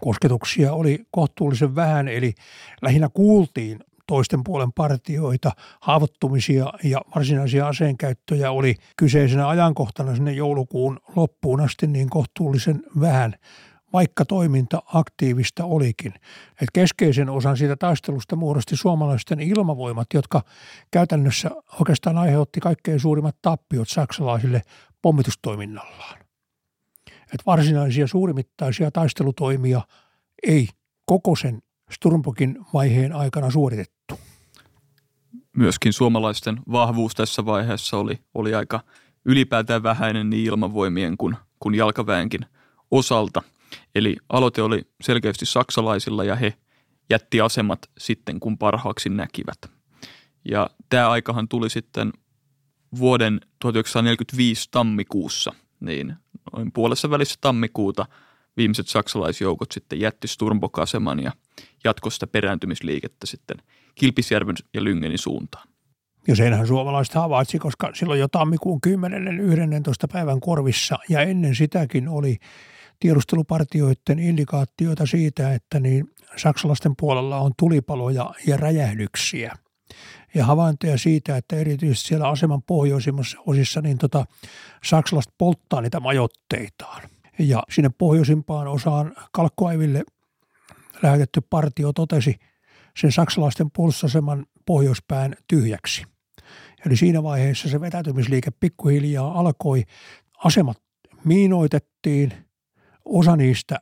kosketuksia 0.00 0.72
oli 0.72 1.04
kohtuullisen 1.10 1.74
vähän, 1.74 2.08
eli 2.08 2.34
lähinnä 2.82 3.08
kuultiin 3.14 3.78
toisten 4.06 4.44
puolen 4.44 4.72
partioita, 4.72 5.52
haavoittumisia 5.80 6.72
ja 6.84 7.00
varsinaisia 7.14 7.68
aseenkäyttöjä 7.68 8.50
oli 8.50 8.74
kyseisenä 8.96 9.48
ajankohtana 9.48 10.14
sinne 10.14 10.32
joulukuun 10.32 11.00
loppuun 11.16 11.60
asti 11.60 11.86
niin 11.86 12.10
kohtuullisen 12.10 12.82
vähän, 13.00 13.34
vaikka 13.92 14.24
toiminta 14.24 14.82
aktiivista 14.94 15.64
olikin. 15.64 16.14
Et 16.62 16.68
keskeisen 16.72 17.28
osan 17.28 17.56
siitä 17.56 17.76
taistelusta 17.76 18.36
muodosti 18.36 18.76
suomalaisten 18.76 19.40
ilmavoimat, 19.40 20.06
jotka 20.14 20.42
käytännössä 20.90 21.50
oikeastaan 21.80 22.18
aiheutti 22.18 22.60
kaikkein 22.60 23.00
suurimmat 23.00 23.36
tappiot 23.42 23.88
saksalaisille 23.88 24.62
pommitustoiminnallaan. 25.02 26.29
Että 27.34 27.44
varsinaisia 27.46 28.06
suurimittaisia 28.06 28.90
taistelutoimia 28.90 29.80
ei 30.46 30.68
koko 31.04 31.36
sen 31.36 31.62
Sturmbokin 31.90 32.58
vaiheen 32.74 33.12
aikana 33.12 33.50
suoritettu. 33.50 34.20
Myöskin 35.56 35.92
suomalaisten 35.92 36.60
vahvuus 36.72 37.14
tässä 37.14 37.44
vaiheessa 37.44 37.96
oli, 37.96 38.18
oli 38.34 38.54
aika 38.54 38.80
ylipäätään 39.24 39.82
vähäinen 39.82 40.30
niin 40.30 40.46
ilmavoimien 40.46 41.16
kuin, 41.16 41.36
kuin 41.60 41.74
jalkaväenkin 41.74 42.40
osalta. 42.90 43.42
Eli 43.94 44.16
aloite 44.28 44.62
oli 44.62 44.82
selkeästi 45.02 45.46
saksalaisilla 45.46 46.24
ja 46.24 46.36
he 46.36 46.54
jätti 47.10 47.40
asemat 47.40 47.78
sitten 47.98 48.40
kun 48.40 48.58
parhaaksi 48.58 49.08
näkivät. 49.08 49.58
Ja 50.44 50.70
tämä 50.88 51.10
aikahan 51.10 51.48
tuli 51.48 51.70
sitten 51.70 52.12
vuoden 52.98 53.40
1945 53.58 54.68
tammikuussa, 54.70 55.52
niin 55.80 56.16
noin 56.52 56.72
puolessa 56.72 57.10
välissä 57.10 57.38
tammikuuta 57.40 58.06
viimeiset 58.56 58.88
saksalaisjoukot 58.88 59.72
sitten 59.72 60.00
jätti 60.00 60.28
Sturmbok-aseman 60.28 61.22
ja 61.22 61.32
jatkoi 61.84 62.12
sitä 62.12 62.26
perääntymisliikettä 62.26 63.26
sitten 63.26 63.56
Kilpisjärven 63.94 64.56
ja 64.74 64.84
Lyngenin 64.84 65.18
suuntaan. 65.18 65.68
Ja 66.28 66.36
senhän 66.36 66.66
suomalaiset 66.66 67.14
havaitsi, 67.14 67.58
koska 67.58 67.90
silloin 67.94 68.20
jo 68.20 68.28
tammikuun 68.28 68.80
10. 68.80 69.40
11. 69.40 70.08
päivän 70.08 70.40
korvissa 70.40 70.98
ja 71.08 71.20
ennen 71.20 71.54
sitäkin 71.54 72.08
oli 72.08 72.36
tiedustelupartioiden 73.00 74.18
indikaatioita 74.18 75.06
siitä, 75.06 75.54
että 75.54 75.80
niin 75.80 76.10
saksalaisten 76.36 76.92
puolella 76.96 77.38
on 77.38 77.52
tulipaloja 77.58 78.30
ja 78.46 78.56
räjähdyksiä. 78.56 79.56
Ja 80.34 80.44
havaintoja 80.44 80.98
siitä, 80.98 81.36
että 81.36 81.56
erityisesti 81.56 82.08
siellä 82.08 82.28
aseman 82.28 82.62
pohjoisimmassa 82.62 83.38
osissa 83.46 83.80
niin 83.80 83.98
tota, 83.98 84.24
saksalaiset 84.84 85.34
polttaa 85.38 85.80
niitä 85.80 86.00
majoitteitaan. 86.00 87.02
Ja 87.38 87.62
sinne 87.70 87.90
pohjoisimpaan 87.98 88.68
osaan 88.68 89.14
Kalkkoaiville 89.32 90.04
lähetetty 91.02 91.40
partio 91.40 91.92
totesi 91.92 92.36
sen 93.00 93.12
saksalaisten 93.12 93.70
puolustusaseman 93.70 94.46
pohjoispään 94.66 95.34
tyhjäksi. 95.48 96.04
Eli 96.86 96.96
siinä 96.96 97.22
vaiheessa 97.22 97.68
se 97.68 97.80
vetäytymisliike 97.80 98.50
pikkuhiljaa 98.50 99.38
alkoi. 99.40 99.84
Asemat 100.44 100.82
miinoitettiin, 101.24 102.32
osa 103.04 103.36
niistä 103.36 103.80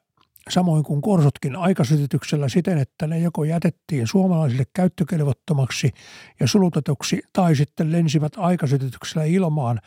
samoin 0.49 0.85
kuin 0.85 1.03
korsotkin 1.03 1.57
aikasytytyksellä 1.57 2.49
siten, 2.49 2.79
että 2.79 3.07
ne 3.07 3.19
joko 3.19 3.45
jätettiin 3.45 4.07
suomalaisille 4.07 4.65
käyttökelvottomaksi 4.73 5.93
ja 6.41 6.49
sulutetuksi 6.49 7.23
tai 7.33 7.57
sitten 7.57 7.93
lensivät 7.93 8.33
aikasytytyksellä 8.37 9.25
ilmaan 9.25 9.81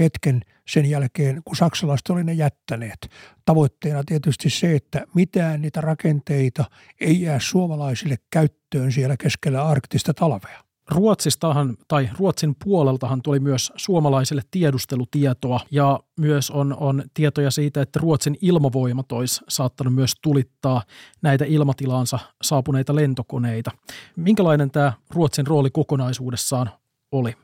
hetken 0.00 0.42
sen 0.68 0.86
jälkeen, 0.86 1.42
kun 1.44 1.56
saksalaiset 1.56 2.08
oli 2.08 2.24
ne 2.24 2.32
jättäneet. 2.32 3.10
Tavoitteena 3.44 4.02
tietysti 4.06 4.50
se, 4.50 4.76
että 4.76 5.06
mitään 5.14 5.62
niitä 5.62 5.80
rakenteita 5.80 6.64
ei 7.00 7.22
jää 7.22 7.38
suomalaisille 7.40 8.16
käyttöön 8.30 8.92
siellä 8.92 9.16
keskellä 9.16 9.68
arktista 9.68 10.14
talvea. 10.14 10.65
Ruotsistahan 10.90 11.76
tai 11.88 12.08
Ruotsin 12.18 12.56
puoleltahan 12.64 13.22
tuli 13.22 13.40
myös 13.40 13.72
suomalaisille 13.76 14.42
tiedustelutietoa 14.50 15.60
ja 15.70 16.00
myös 16.20 16.50
on, 16.50 16.76
on 16.80 17.02
tietoja 17.14 17.50
siitä, 17.50 17.82
että 17.82 18.00
Ruotsin 18.00 18.36
ilmavoimat 18.40 19.12
olisi 19.12 19.40
saattanut 19.48 19.94
myös 19.94 20.14
tulittaa 20.22 20.82
näitä 21.22 21.44
ilmatilaansa 21.44 22.18
saapuneita 22.42 22.94
lentokoneita. 22.94 23.70
Minkälainen 24.16 24.70
tämä 24.70 24.92
Ruotsin 25.10 25.46
rooli 25.46 25.70
kokonaisuudessaan 25.70 26.70
oli? 27.12 27.34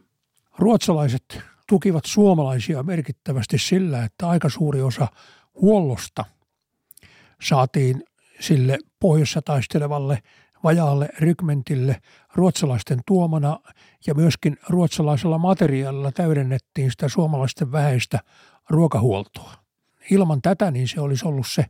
Ruotsalaiset 0.59 1.41
tukivat 1.69 2.05
suomalaisia 2.05 2.83
merkittävästi 2.83 3.59
sillä, 3.59 4.05
että 4.05 4.29
aika 4.29 4.49
suuri 4.49 4.83
osa 4.83 5.09
huollosta 5.61 6.25
saatiin 7.43 8.05
sille 8.41 8.79
pohjoissa 9.01 9.43
taistelevalle 9.43 10.23
vajaalle 10.65 11.09
rykmentille 11.19 12.01
ruotsalaisten 12.35 13.01
tuomana 13.07 13.59
ja 14.07 14.15
myöskin 14.15 14.57
ruotsalaisella 14.69 15.39
materiaalilla 15.39 16.13
täydennettiin 16.13 16.91
sitä 16.91 17.09
suomalaisten 17.09 17.73
vähäistä 17.73 18.19
ruokahuoltoa. 18.71 19.55
Ilman 20.11 20.43
tätä 20.43 20.71
niin 20.71 20.89
se 20.89 21.01
olisi 21.01 21.29
ollut 21.29 21.47
se 21.49 21.65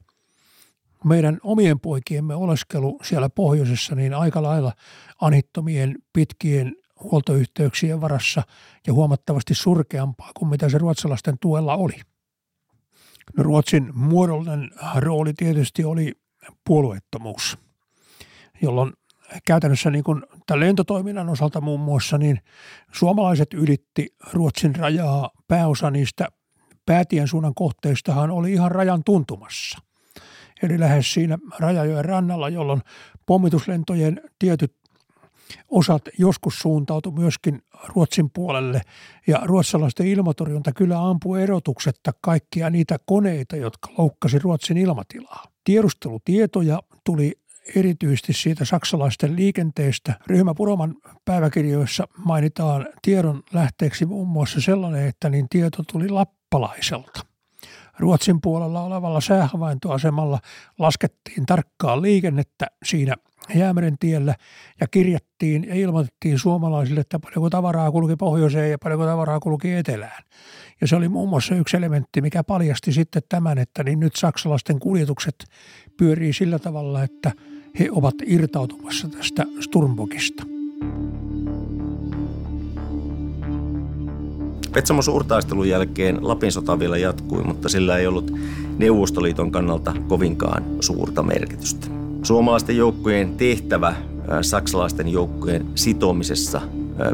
meidän 1.05 1.38
omien 1.42 1.81
poikiemme 1.81 2.35
oleskelu 2.35 2.98
siellä 3.02 3.28
pohjoisessa 3.31 3.94
niin 3.94 4.14
aika 4.14 4.42
lailla 4.42 4.72
anittomien 5.20 5.98
pitkien 6.12 6.76
huoltoyhteyksien 7.02 8.00
varassa 8.00 8.42
ja 8.87 8.92
huomattavasti 8.92 9.55
surkeampaa 9.55 10.31
kuin 10.37 10.48
mitä 10.48 10.68
se 10.68 10.78
ruotsalaisten 10.78 11.38
tuella 11.40 11.74
oli. 11.74 12.00
No, 13.37 13.42
Ruotsin 13.42 13.90
muodollinen 13.94 14.70
rooli 14.96 15.33
tietysti 15.33 15.85
oli 15.85 16.12
puolueettomuus, 16.64 17.59
jolloin 18.62 18.92
käytännössä 19.46 19.90
niin 19.90 20.05
kuin 20.05 20.22
tämän 20.46 20.61
lentotoiminnan 20.61 21.29
osalta 21.29 21.61
muun 21.61 21.81
muassa, 21.81 22.18
niin 22.18 22.40
suomalaiset 22.92 23.55
ylitti 23.55 24.14
Ruotsin 24.33 24.77
rajaa. 24.77 25.31
Pääosa 25.48 25.90
niistä 25.90 26.29
päätien 26.87 27.29
suunnan 27.29 27.55
kohteistahan 27.55 28.31
oli 28.31 28.53
ihan 28.53 28.70
rajan 28.70 29.05
tuntumassa. 29.05 29.79
Eli 30.62 30.81
lähes 30.81 31.12
siinä 31.12 31.38
rajajoen 31.59 32.05
rannalla, 32.05 32.48
jolloin 32.48 32.81
pommituslentojen 33.27 34.20
tietyt 34.38 34.75
osat 35.68 36.03
joskus 36.18 36.59
suuntautui 36.59 37.12
myöskin 37.12 37.62
Ruotsin 37.88 38.31
puolelle 38.31 38.81
ja 39.27 39.40
ruotsalaisten 39.44 40.07
ilmatorjunta 40.07 40.72
kyllä 40.72 41.09
ampui 41.09 41.42
erotuksetta 41.42 42.12
kaikkia 42.20 42.70
niitä 42.70 42.96
koneita, 43.07 43.57
jotka 43.57 43.88
loukkasi 43.98 44.38
Ruotsin 44.38 44.77
ilmatilaa. 44.77 45.44
Tiedustelutietoja 45.64 46.83
tuli 47.05 47.41
erityisesti 47.77 48.33
siitä 48.33 48.64
saksalaisten 48.64 49.37
liikenteestä. 49.37 50.14
Ryhmä 50.27 50.55
Puroman 50.55 50.94
päiväkirjoissa 51.25 52.09
mainitaan 52.16 52.88
tiedon 53.03 53.42
lähteeksi 53.53 54.07
muun 54.07 54.29
muassa 54.29 54.61
sellainen, 54.61 55.07
että 55.09 55.29
niin 55.29 55.48
tieto 55.51 55.83
tuli 55.92 56.09
lappalaiselta. 56.09 57.20
Ruotsin 57.98 58.40
puolella 58.40 58.83
olevalla 58.83 59.20
säähavaintoasemalla 59.20 60.38
laskettiin 60.79 61.46
tarkkaa 61.46 62.03
liikennettä 62.03 62.66
siinä 62.85 63.14
Jäämeren 63.55 63.96
tiellä 64.00 64.35
ja 64.81 64.87
kirjattiin 64.88 65.64
ja 65.68 65.74
ilmoitettiin 65.74 66.38
suomalaisille, 66.38 67.00
että 67.00 67.18
paljonko 67.18 67.50
tavaraa 67.50 67.90
kulki 67.90 68.16
pohjoiseen 68.16 68.70
ja 68.70 68.78
paljonko 68.78 69.07
tavaraa 69.07 69.40
kulki 69.40 69.72
etelään. 69.72 70.24
Ja 70.81 70.87
se 70.87 70.96
oli 70.96 71.09
muun 71.09 71.28
muassa 71.28 71.55
yksi 71.55 71.76
elementti, 71.76 72.20
mikä 72.20 72.44
paljasti 72.44 72.92
sitten 72.92 73.22
tämän, 73.28 73.59
että 73.59 73.85
niin 73.85 74.00
nyt 74.00 74.16
saksalaisten 74.16 74.78
kuljetukset 74.78 75.44
pyörii 75.96 76.33
sillä 76.33 76.59
tavalla, 76.59 77.02
että 77.02 77.33
he 77.78 77.88
ovat 77.90 78.14
irtautumassa 78.26 79.09
tästä 79.09 79.44
Sturmbokista. 79.61 80.42
Petsamon 84.72 85.02
suurtaistelun 85.02 85.68
jälkeen 85.68 86.28
Lapin 86.28 86.52
sota 86.52 86.78
vielä 86.78 86.98
jatkui, 86.98 87.44
mutta 87.44 87.68
sillä 87.68 87.98
ei 87.98 88.07
ollut 88.07 88.33
Neuvostoliiton 88.78 89.52
kannalta 89.52 89.94
kovinkaan 90.09 90.64
suurta 90.81 91.22
merkitystä. 91.22 92.02
Suomalaisten 92.23 92.77
joukkojen 92.77 93.37
tehtävä 93.37 93.95
saksalaisten 94.43 95.09
joukkojen 95.09 95.67
sitomisessa 95.75 96.61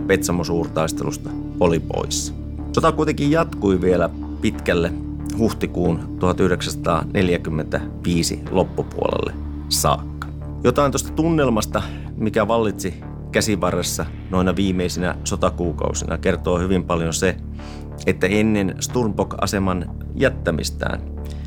Petsamon 0.06 0.44
suurtaistelusta 0.44 1.30
oli 1.60 1.80
poissa. 1.80 2.34
Sota 2.72 2.92
kuitenkin 2.92 3.30
jatkui 3.30 3.80
vielä 3.80 4.10
pitkälle 4.40 4.92
huhtikuun 5.38 6.16
1945 6.18 8.40
loppupuolelle 8.50 9.32
saakka. 9.68 10.28
Jotain 10.64 10.92
tuosta 10.92 11.12
tunnelmasta, 11.12 11.82
mikä 12.16 12.48
vallitsi 12.48 12.94
käsivarressa 13.32 14.06
noina 14.30 14.56
viimeisinä 14.56 15.16
sotakuukausina, 15.24 16.18
kertoo 16.18 16.58
hyvin 16.58 16.84
paljon 16.84 17.14
se, 17.14 17.36
että 18.06 18.26
ennen 18.26 18.74
Sturmbok-aseman 18.80 19.90
jättämistään 20.14 21.00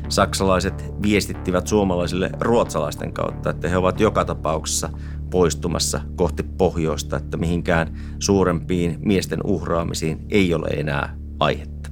saksalaiset 0.08 0.94
viestittivät 1.02 1.66
suomalaisille 1.66 2.30
ruotsalaisten 2.40 3.12
kautta, 3.12 3.50
että 3.50 3.68
he 3.68 3.76
ovat 3.76 4.00
joka 4.00 4.24
tapauksessa 4.24 4.90
poistumassa 5.30 6.00
kohti 6.16 6.42
pohjoista, 6.42 7.16
että 7.16 7.36
mihinkään 7.36 7.98
suurempiin 8.18 8.96
miesten 9.00 9.40
uhraamisiin 9.44 10.26
ei 10.30 10.54
ole 10.54 10.68
enää 10.68 11.16
aihetta. 11.40 11.90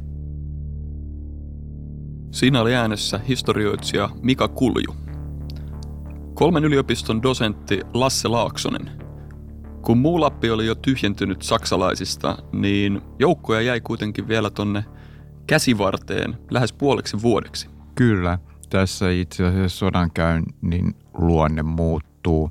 Siinä 2.30 2.60
oli 2.60 2.74
äänessä 2.74 3.20
historioitsija 3.28 4.10
Mika 4.22 4.48
Kulju. 4.48 4.96
Kolmen 6.34 6.64
yliopiston 6.64 7.22
dosentti 7.22 7.80
Lasse 7.94 8.28
Laaksonen. 8.28 8.90
Kun 9.82 9.98
muu 9.98 10.20
Lappi 10.20 10.50
oli 10.50 10.66
jo 10.66 10.74
tyhjentynyt 10.74 11.42
saksalaisista, 11.42 12.38
niin 12.52 13.02
joukkoja 13.18 13.60
jäi 13.60 13.80
kuitenkin 13.80 14.28
vielä 14.28 14.50
tonne 14.50 14.84
käsivarteen 15.46 16.38
lähes 16.50 16.72
puoleksi 16.72 17.22
vuodeksi. 17.22 17.79
Kyllä, 17.94 18.38
tässä 18.70 19.10
itse 19.10 19.46
asiassa 19.46 19.78
sodankäynnin 19.78 20.94
luonne 21.14 21.62
muuttuu, 21.62 22.50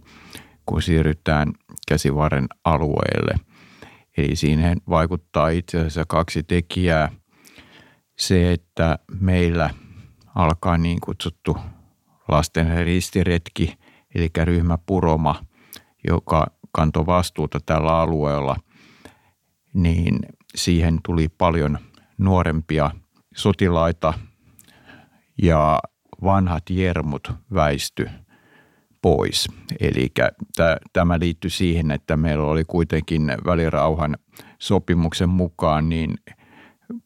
kun 0.65 0.81
siirrytään 0.81 1.53
käsivarren 1.87 2.47
alueelle. 2.63 3.35
Eli 4.17 4.35
siihen 4.35 4.77
vaikuttaa 4.89 5.49
itse 5.49 5.77
asiassa 5.77 6.05
kaksi 6.07 6.43
tekijää. 6.43 7.11
Se, 8.17 8.51
että 8.51 8.99
meillä 9.21 9.69
alkaa 10.35 10.77
niin 10.77 10.99
kutsuttu 11.01 11.57
lasten 12.27 12.85
ristiretki, 12.85 13.77
eli 14.15 14.29
ryhmä 14.43 14.77
Puroma, 14.85 15.43
joka 16.07 16.47
kantoi 16.71 17.05
vastuuta 17.05 17.59
tällä 17.65 17.99
alueella, 17.99 18.55
niin 19.73 20.19
siihen 20.55 20.99
tuli 21.05 21.29
paljon 21.29 21.79
nuorempia 22.17 22.91
sotilaita 23.35 24.13
ja 25.43 25.79
vanhat 26.23 26.63
jermut 26.69 27.31
väisty 27.53 28.09
pois. 29.01 29.47
Eli 29.79 30.11
tämä 30.93 31.19
liittyy 31.19 31.49
siihen, 31.49 31.91
että 31.91 32.17
meillä 32.17 32.43
oli 32.43 32.63
kuitenkin 32.63 33.31
välirauhan 33.45 34.17
sopimuksen 34.59 35.29
mukaan 35.29 35.89
niin 35.89 36.17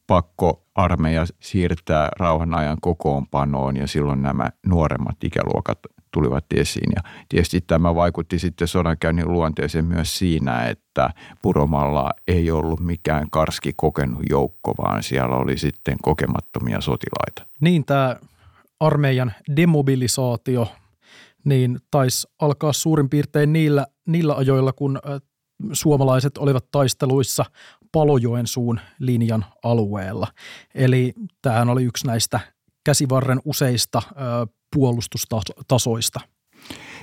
pakko 0.07 0.65
armeija 0.75 1.25
siirtää 1.39 2.09
rauhan 2.19 2.53
ajan 2.53 2.77
kokoonpanoon 2.81 3.77
ja 3.77 3.87
silloin 3.87 4.21
nämä 4.21 4.49
nuoremmat 4.65 5.23
ikäluokat 5.23 5.79
tulivat 6.13 6.45
esiin. 6.55 6.91
Ja 6.95 7.01
tietysti 7.29 7.61
tämä 7.61 7.95
vaikutti 7.95 8.39
sitten 8.39 8.67
sodankäynnin 8.67 9.31
luonteeseen 9.31 9.85
myös 9.85 10.17
siinä, 10.17 10.63
että 10.63 11.09
Puromalla 11.41 12.11
ei 12.27 12.51
ollut 12.51 12.79
mikään 12.79 13.29
karski 13.29 13.73
kokenut 13.75 14.21
joukko, 14.29 14.73
vaan 14.77 15.03
siellä 15.03 15.35
oli 15.35 15.57
sitten 15.57 15.97
kokemattomia 16.01 16.81
sotilaita. 16.81 17.45
Niin, 17.61 17.85
tämä 17.85 18.15
armeijan 18.79 19.33
demobilisaatio 19.55 20.67
niin 21.45 21.79
taisi 21.91 22.27
alkaa 22.39 22.73
suurin 22.73 23.09
piirtein 23.09 23.53
niillä, 23.53 23.87
niillä 24.05 24.33
ajoilla, 24.33 24.73
kun 24.73 24.99
suomalaiset 25.73 26.37
olivat 26.37 26.65
taisteluissa 26.71 27.45
Palojoen 27.91 28.47
suun 28.47 28.79
linjan 28.99 29.45
alueella. 29.63 30.27
Eli 30.75 31.13
tämähän 31.41 31.69
oli 31.69 31.83
yksi 31.83 32.07
näistä 32.07 32.39
käsivarren 32.85 33.39
useista 33.45 34.01
puolustustasoista. 34.73 36.19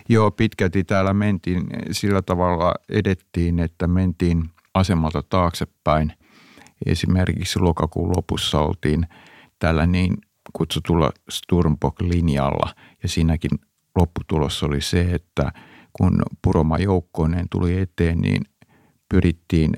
Joo, 0.09 0.31
pitkälti 0.31 0.85
täällä 0.85 1.15
mentiin 1.15 1.67
sillä 1.91 2.23
tavalla 2.23 2.75
edettiin, 2.89 3.59
että 3.59 3.87
mentiin 3.87 4.45
asemalta 4.75 5.23
taaksepäin. 5.23 6.13
Esimerkiksi 6.87 7.59
lokakuun 7.59 8.13
lopussa 8.17 8.61
oltiin 8.61 9.07
tällä 9.59 9.87
niin 9.87 10.17
kutsutulla 10.53 11.11
Sturmbok-linjalla 11.31 12.75
ja 13.03 13.09
siinäkin 13.09 13.51
lopputulos 13.97 14.63
oli 14.63 14.81
se, 14.81 15.01
että 15.01 15.53
kun 15.93 16.23
Puroma 16.45 16.79
joukkoinen 16.79 17.47
tuli 17.51 17.79
eteen, 17.79 18.21
niin 18.21 18.43
pyrittiin 19.09 19.73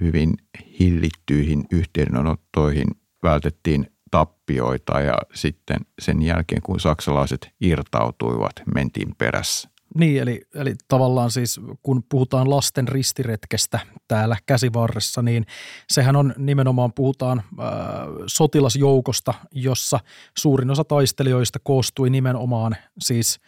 hyvin 0.00 0.34
hillittyihin 0.80 1.64
yhteydenottoihin, 1.72 2.88
vältettiin 3.22 3.86
tappioita 4.10 5.00
ja 5.00 5.18
sitten 5.34 5.76
sen 5.98 6.22
jälkeen, 6.22 6.62
kun 6.62 6.80
saksalaiset 6.80 7.50
irtautuivat, 7.60 8.52
mentiin 8.74 9.14
perässä. 9.18 9.68
Niin, 9.94 10.22
eli, 10.22 10.40
eli 10.54 10.74
tavallaan 10.88 11.30
siis 11.30 11.60
kun 11.82 12.02
puhutaan 12.08 12.50
lasten 12.50 12.88
ristiretkestä 12.88 13.80
täällä 14.08 14.36
käsivarressa, 14.46 15.22
niin 15.22 15.46
sehän 15.88 16.16
on 16.16 16.34
nimenomaan 16.36 16.92
puhutaan 16.92 17.38
äh, 17.38 17.66
sotilasjoukosta, 18.26 19.34
jossa 19.52 20.00
suurin 20.38 20.70
osa 20.70 20.84
taistelijoista 20.84 21.58
koostui 21.62 22.10
nimenomaan 22.10 22.76
siis 22.98 23.40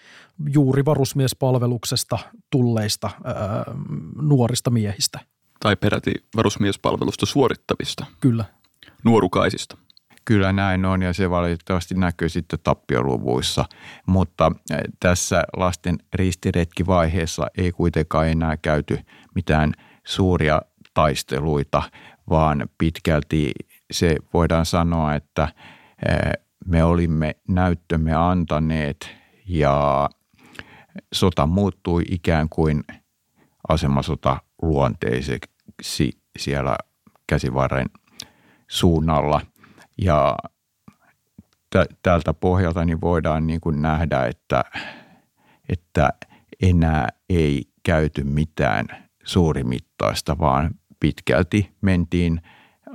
juuri 0.54 0.84
varusmiespalveluksesta 0.84 2.18
tulleista 2.50 3.06
äh, 3.06 3.74
nuorista 4.22 4.70
miehistä. 4.70 5.20
Tai 5.60 5.76
peräti 5.76 6.12
varusmiespalvelusta 6.36 7.26
suorittavista. 7.26 8.06
Kyllä. 8.20 8.44
Nuorukaisista. 9.04 9.76
Kyllä 10.24 10.52
näin 10.52 10.84
on 10.84 11.02
ja 11.02 11.12
se 11.12 11.30
valitettavasti 11.30 11.94
näkyy 11.94 12.28
sitten 12.28 12.58
tappioluvuissa, 12.62 13.64
mutta 14.06 14.52
tässä 15.00 15.44
lasten 15.56 15.98
ristiretkivaiheessa 16.14 17.46
ei 17.58 17.72
kuitenkaan 17.72 18.28
enää 18.28 18.56
käyty 18.56 18.98
mitään 19.34 19.72
suuria 20.04 20.62
taisteluita, 20.94 21.82
vaan 22.30 22.68
pitkälti 22.78 23.50
se 23.90 24.16
voidaan 24.34 24.66
sanoa, 24.66 25.14
että 25.14 25.48
me 26.66 26.84
olimme 26.84 27.36
näyttömme 27.48 28.14
antaneet 28.14 29.16
ja 29.48 30.08
sota 31.12 31.46
muuttui 31.46 32.02
ikään 32.10 32.48
kuin 32.48 32.84
asemasota 33.68 34.40
luonteiseksi 34.62 36.10
siellä 36.38 36.76
käsivarren 37.26 37.86
suunnalla. 38.68 39.40
Ja 40.00 40.36
tältä 42.02 42.34
pohjalta 42.34 42.84
niin 42.84 43.00
voidaan 43.00 43.46
niin 43.46 43.60
kuin 43.60 43.82
nähdä, 43.82 44.26
että, 44.26 44.64
että 45.68 46.12
enää 46.62 47.08
ei 47.28 47.62
käyty 47.82 48.24
mitään 48.24 48.86
suurimittaista, 49.24 50.38
vaan 50.38 50.70
pitkälti 51.00 51.70
mentiin 51.80 52.42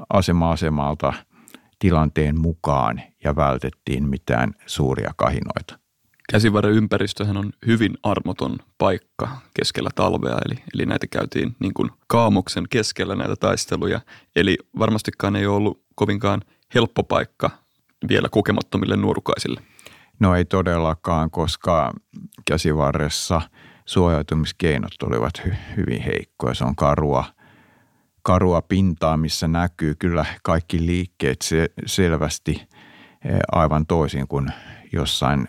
asema-asemalta 0.10 1.14
tilanteen 1.80 2.40
mukaan 2.40 3.02
ja 3.24 3.36
vältettiin 3.36 4.10
mitään 4.10 4.54
suuria 4.66 5.12
kahinoita. 5.18 5.80
Käsivarren 6.32 6.74
ympäristöhän 6.74 7.38
on 7.38 7.52
hyvin 7.68 7.98
armoton 8.04 8.58
paikka 8.78 9.28
keskellä 9.54 9.90
talvea, 9.96 10.38
eli, 10.46 10.64
eli 10.74 10.86
näitä 10.86 11.08
käytiin 11.08 11.56
niin 11.60 11.74
kuin 11.74 11.90
kaamoksen 12.08 12.64
keskellä 12.70 13.16
näitä 13.16 13.36
taisteluja. 13.36 14.02
Eli 14.36 14.58
varmastikaan 14.80 15.36
ei 15.36 15.48
ollut 15.48 15.84
kovinkaan 15.96 16.42
helppo 16.74 17.04
paikka 17.04 17.50
vielä 18.08 18.30
kokemattomille 18.32 18.96
nuorukaisille. 18.96 19.62
No 20.20 20.36
ei 20.36 20.46
todellakaan, 20.46 21.32
koska 21.32 21.94
käsivarressa 22.48 23.42
suojautumiskeinot 23.86 25.04
olivat 25.04 25.42
hy- 25.46 25.56
hyvin 25.78 26.02
heikkoja. 26.02 26.54
Se 26.54 26.64
on 26.64 26.76
karua, 26.76 27.26
karua 28.22 28.62
pintaa, 28.62 29.18
missä 29.18 29.48
näkyy 29.48 29.96
kyllä 30.00 30.26
kaikki 30.44 30.86
liikkeet 30.86 31.42
se, 31.42 31.70
selvästi 31.86 32.68
eh, 33.26 33.40
aivan 33.52 33.86
toisin 33.86 34.28
kuin 34.28 34.50
jossain 34.94 35.48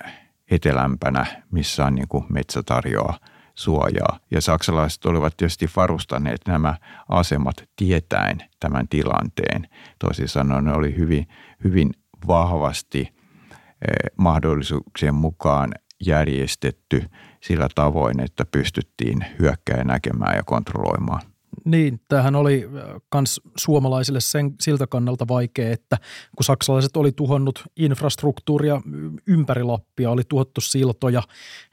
etelämpänä, 0.51 1.27
missä 1.51 1.87
on 1.87 1.95
niin 1.95 2.09
kuin 2.09 2.25
metsä 2.29 2.63
tarjoaa 2.63 3.19
suojaa. 3.59 4.19
Ja 4.31 4.41
saksalaiset 4.41 5.07
olivat 5.07 5.37
tietysti 5.37 5.69
varustaneet 5.77 6.41
nämä 6.47 6.75
asemat 7.09 7.69
tietäen 7.77 8.39
tämän 8.61 8.89
tilanteen. 8.89 9.69
Toisin 9.99 10.29
sanoen 10.29 10.65
ne 10.65 10.73
oli 10.73 10.97
hyvin, 10.97 11.29
hyvin 11.65 11.91
vahvasti 12.27 13.01
eh, 13.01 14.11
mahdollisuuksien 14.17 15.15
mukaan 15.15 15.73
järjestetty 16.07 17.05
sillä 17.43 17.69
tavoin, 17.75 18.21
että 18.21 18.45
pystyttiin 18.45 19.27
hyökkää 19.39 19.85
näkemään 19.85 20.37
ja 20.37 20.43
kontrolloimaan. 20.43 21.23
Niin, 21.65 22.01
tämähän 22.09 22.37
oli 22.37 22.69
myös 23.15 23.41
äh, 23.47 23.53
suomalaisille 23.57 24.21
sen, 24.21 24.55
siltä 24.61 24.87
kannalta 24.87 25.29
vaikea, 25.29 25.73
että 25.73 25.97
kun 26.37 26.45
saksalaiset 26.45 26.97
oli 26.97 27.13
tuhonnut 27.13 27.65
infrastruktuuria 27.77 28.81
ympäri 29.27 29.63
Lappia, 29.63 30.11
oli 30.11 30.23
tuhottu 30.29 30.61
siltoja 30.61 31.23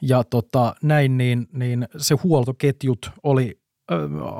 ja 0.01 0.23
tota, 0.23 0.75
näin, 0.83 1.17
niin, 1.17 1.47
niin 1.53 1.87
se 1.97 2.15
huoltoketjut 2.23 3.11
oli 3.23 3.59
ö, 3.91 3.95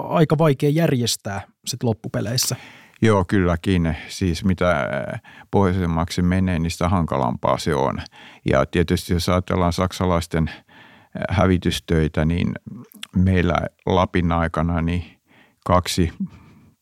aika 0.10 0.38
vaikea 0.38 0.70
järjestää 0.70 1.42
sit 1.66 1.84
loppupeleissä. 1.84 2.56
Joo, 3.02 3.26
kylläkin. 3.26 3.96
Siis 4.08 4.46
mitä 4.46 4.88
pohjoisemmaksi 5.52 6.22
menee, 6.22 6.60
niin 6.60 6.72
sitä 6.72 6.90
hankalampaa 6.90 7.58
se 7.58 7.76
on. 7.76 7.98
Ja 8.50 8.66
tietysti 8.66 9.14
jos 9.14 9.30
ajatellaan 9.30 9.74
saksalaisten 9.74 10.50
hävitystöitä, 11.30 12.26
niin 12.26 12.54
meillä 13.16 13.56
Lapin 13.86 14.32
aikana 14.32 14.82
niin 14.82 15.13
kaksi 15.66 16.14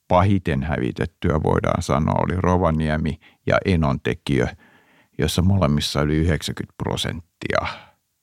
pahiten 0.08 0.64
hävitettyä 0.64 1.44
voidaan 1.44 1.82
sanoa 1.84 2.24
oli 2.24 2.36
Rovaniemi 2.36 3.20
ja 3.46 3.58
Enontekijö, 3.66 4.48
jossa 5.18 5.42
molemmissa 5.42 6.02
yli 6.02 6.16
90 6.16 6.74
prosenttia 6.78 7.68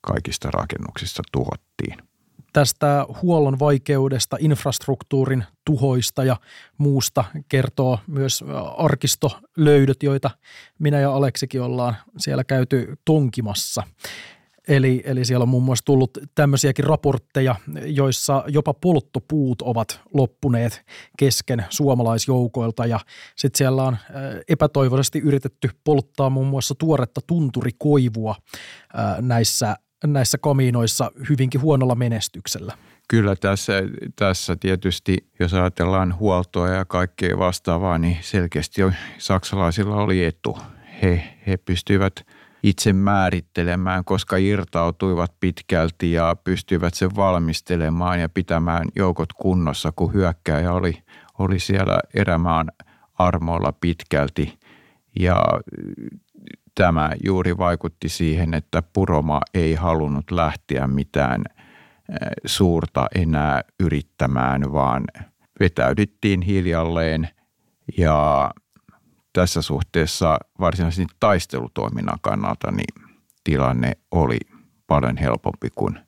kaikista 0.01 0.51
rakennuksista 0.51 1.23
tuhottiin. 1.31 2.09
Tästä 2.53 3.05
huollon 3.21 3.59
vaikeudesta, 3.59 4.37
infrastruktuurin 4.39 5.43
tuhoista 5.65 6.23
ja 6.23 6.37
muusta 6.77 7.25
kertoo 7.49 7.99
myös 8.07 8.43
arkistolöydöt, 8.77 10.03
joita 10.03 10.31
minä 10.79 10.99
ja 10.99 11.11
Aleksikin 11.11 11.61
ollaan 11.61 11.95
siellä 12.17 12.43
käyty 12.43 12.97
tonkimassa. 13.05 13.83
Eli, 14.69 15.01
eli 15.05 15.25
siellä 15.25 15.43
on 15.43 15.49
muun 15.49 15.63
muassa 15.63 15.85
tullut 15.85 16.17
tämmöisiäkin 16.35 16.85
raportteja, 16.85 17.55
joissa 17.85 18.43
jopa 18.47 18.73
polttopuut 18.73 19.61
ovat 19.61 20.01
loppuneet 20.13 20.85
kesken 21.17 21.65
suomalaisjoukoilta 21.69 22.85
ja 22.85 22.99
sitten 23.35 23.57
siellä 23.57 23.83
on 23.83 23.97
epätoivoisesti 24.49 25.19
yritetty 25.19 25.69
polttaa 25.83 26.29
muun 26.29 26.47
muassa 26.47 26.75
tuoretta 26.75 27.21
tunturikoivua 27.27 28.35
näissä, 29.21 29.75
näissä 30.05 30.37
kamiinoissa 30.37 31.11
hyvinkin 31.29 31.61
huonolla 31.61 31.95
menestyksellä. 31.95 32.77
Kyllä 33.07 33.35
tässä, 33.35 33.73
tässä 34.15 34.55
tietysti, 34.55 35.17
jos 35.39 35.53
ajatellaan 35.53 36.19
huoltoa 36.19 36.69
ja 36.69 36.85
kaikkea 36.85 37.37
vastaavaa, 37.37 37.97
niin 37.97 38.17
selkeästi 38.21 38.81
saksalaisilla 39.17 39.95
oli 39.95 40.25
etu. 40.25 40.57
He, 41.01 41.23
he 41.47 41.57
pystyivät– 41.57 42.13
itse 42.63 42.93
määrittelemään, 42.93 44.05
koska 44.05 44.37
irtautuivat 44.37 45.33
pitkälti 45.39 46.11
ja 46.11 46.35
pystyivät 46.43 46.93
sen 46.93 47.15
valmistelemaan 47.15 48.19
ja 48.19 48.29
pitämään 48.29 48.87
joukot 48.95 49.33
kunnossa, 49.33 49.91
kun 49.95 50.13
hyökkäjä 50.13 50.73
oli, 50.73 51.03
oli 51.39 51.59
siellä 51.59 51.99
erämaan 52.13 52.71
armoilla 53.13 53.73
pitkälti. 53.81 54.59
Ja 55.19 55.43
tämä 56.75 57.11
juuri 57.25 57.57
vaikutti 57.57 58.09
siihen, 58.09 58.53
että 58.53 58.83
Puroma 58.93 59.41
ei 59.53 59.75
halunnut 59.75 60.31
lähteä 60.31 60.87
mitään 60.87 61.43
suurta 62.45 63.07
enää 63.15 63.61
yrittämään, 63.79 64.73
vaan 64.73 65.03
vetäydyttiin 65.59 66.41
hiljalleen 66.41 67.29
ja 67.97 68.51
tässä 69.33 69.61
suhteessa 69.61 70.37
varsinaisesti 70.59 71.15
taistelutoiminnan 71.19 72.19
kannalta 72.21 72.71
niin 72.71 73.09
tilanne 73.43 73.91
oli 74.11 74.37
paljon 74.87 75.17
helpompi 75.17 75.69
kuin 75.75 75.99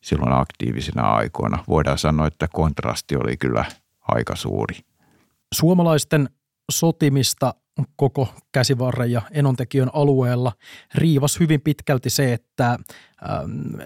silloin 0.00 0.32
aktiivisina 0.32 1.02
aikoina. 1.02 1.64
Voidaan 1.68 1.98
sanoa, 1.98 2.26
että 2.26 2.48
kontrasti 2.52 3.16
oli 3.16 3.36
kyllä 3.36 3.64
aika 4.00 4.36
suuri. 4.36 4.74
Suomalaisten 5.54 6.28
sotimista 6.70 7.54
koko 7.96 8.28
käsivarren 8.52 9.12
ja 9.12 9.22
enontekijön 9.30 9.90
alueella 9.92 10.52
riivas 10.94 11.40
hyvin 11.40 11.60
pitkälti 11.60 12.10
se, 12.10 12.32
että 12.32 12.70
ähm, 12.70 13.80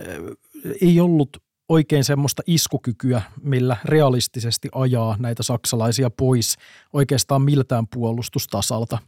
ei 0.80 1.00
ollut 1.00 1.42
oikein 1.68 2.04
semmoista 2.04 2.42
iskukykyä, 2.46 3.22
millä 3.42 3.76
realistisesti 3.84 4.68
ajaa 4.74 5.16
näitä 5.18 5.42
saksalaisia 5.42 6.10
pois 6.10 6.56
oikeastaan 6.92 7.42
miltään 7.42 7.86
puolustustasalta. 7.94 8.98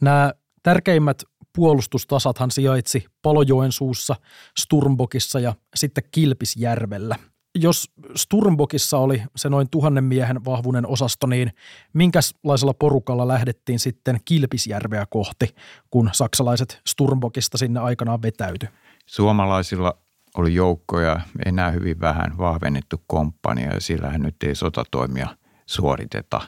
Nämä 0.00 0.32
tärkeimmät 0.62 1.22
puolustustasathan 1.56 2.50
sijaitsi 2.50 3.04
Palojoen 3.22 3.72
suussa, 3.72 4.16
Sturmbokissa 4.60 5.40
ja 5.40 5.54
sitten 5.74 6.04
Kilpisjärvellä. 6.10 7.16
Jos 7.58 7.90
Sturmbokissa 8.16 8.98
oli 8.98 9.22
se 9.36 9.48
noin 9.48 9.70
tuhannen 9.70 10.04
miehen 10.04 10.44
vahvuinen 10.44 10.86
osasto, 10.86 11.26
niin 11.26 11.52
minkälaisella 11.92 12.74
porukalla 12.74 13.28
lähdettiin 13.28 13.78
sitten 13.78 14.18
Kilpisjärveä 14.24 15.06
kohti, 15.10 15.54
kun 15.90 16.10
saksalaiset 16.12 16.80
Sturmbokista 16.86 17.58
sinne 17.58 17.80
aikanaan 17.80 18.22
vetäytyi? 18.22 18.68
Suomalaisilla 19.06 19.98
oli 20.36 20.54
joukkoja, 20.54 21.20
enää 21.46 21.70
hyvin 21.70 22.00
vähän 22.00 22.38
vahvennettu 22.38 23.02
komppania 23.06 23.74
ja 23.74 23.80
sillähän 23.80 24.20
nyt 24.20 24.36
ei 24.42 24.54
sotatoimia 24.54 25.28
suoriteta. 25.66 26.40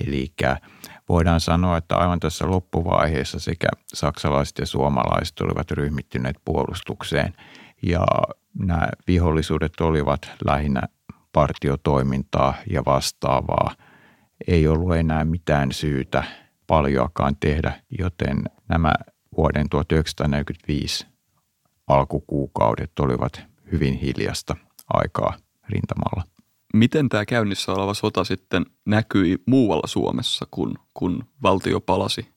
Eli 0.00 0.32
voidaan 1.08 1.40
sanoa, 1.40 1.76
että 1.76 1.96
aivan 1.96 2.20
tässä 2.20 2.50
loppuvaiheessa 2.50 3.38
sekä 3.38 3.68
saksalaiset 3.86 4.58
ja 4.58 4.66
suomalaiset 4.66 5.40
olivat 5.40 5.70
ryhmittyneet 5.70 6.36
puolustukseen 6.44 7.34
ja 7.82 8.06
nämä 8.58 8.88
vihollisuudet 9.06 9.80
olivat 9.80 10.30
lähinnä 10.44 10.82
partiotoimintaa 11.32 12.54
ja 12.70 12.82
vastaavaa. 12.86 13.74
Ei 14.48 14.68
ollut 14.68 14.96
enää 14.96 15.24
mitään 15.24 15.72
syytä 15.72 16.24
paljoakaan 16.66 17.36
tehdä, 17.36 17.80
joten 17.98 18.44
nämä 18.68 18.92
vuoden 19.36 19.68
1945 19.68 21.15
alkukuukaudet 21.86 22.98
olivat 22.98 23.42
hyvin 23.72 23.94
hiljasta 23.94 24.56
aikaa 24.88 25.36
rintamalla. 25.68 26.22
Miten 26.74 27.08
tämä 27.08 27.24
käynnissä 27.24 27.72
oleva 27.72 27.94
sota 27.94 28.24
sitten 28.24 28.66
näkyi 28.84 29.42
muualla 29.46 29.86
Suomessa, 29.86 30.46
kun, 30.50 30.78
kun 30.94 31.24
valtio 31.42 31.80
palasi? 31.80 32.28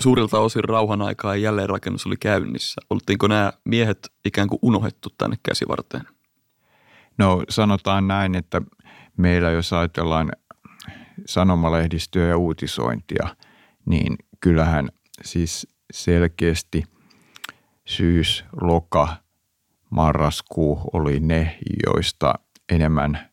Suurilta 0.00 0.38
osin 0.38 0.64
rauhan 0.64 1.02
aikaa 1.02 1.36
ja 1.36 1.42
jälleenrakennus 1.42 2.06
oli 2.06 2.16
käynnissä. 2.16 2.80
Oltiinko 2.90 3.26
nämä 3.26 3.52
miehet 3.64 4.12
ikään 4.24 4.48
kuin 4.48 4.58
unohdettu 4.62 5.08
tänne 5.18 5.36
käsivarteen? 5.42 6.04
No 7.18 7.42
sanotaan 7.48 8.08
näin, 8.08 8.34
että 8.34 8.62
meillä 9.16 9.50
jos 9.50 9.72
ajatellaan 9.72 10.32
sanomalehdistöä 11.26 12.28
ja 12.28 12.36
uutisointia, 12.36 13.36
niin 13.86 14.16
kyllähän 14.40 14.88
siis 15.22 15.66
selkeästi– 15.92 16.84
syys, 17.86 18.44
loka, 18.60 19.08
marraskuu 19.90 20.90
oli 20.92 21.20
ne, 21.20 21.58
joista 21.86 22.34
enemmän 22.72 23.30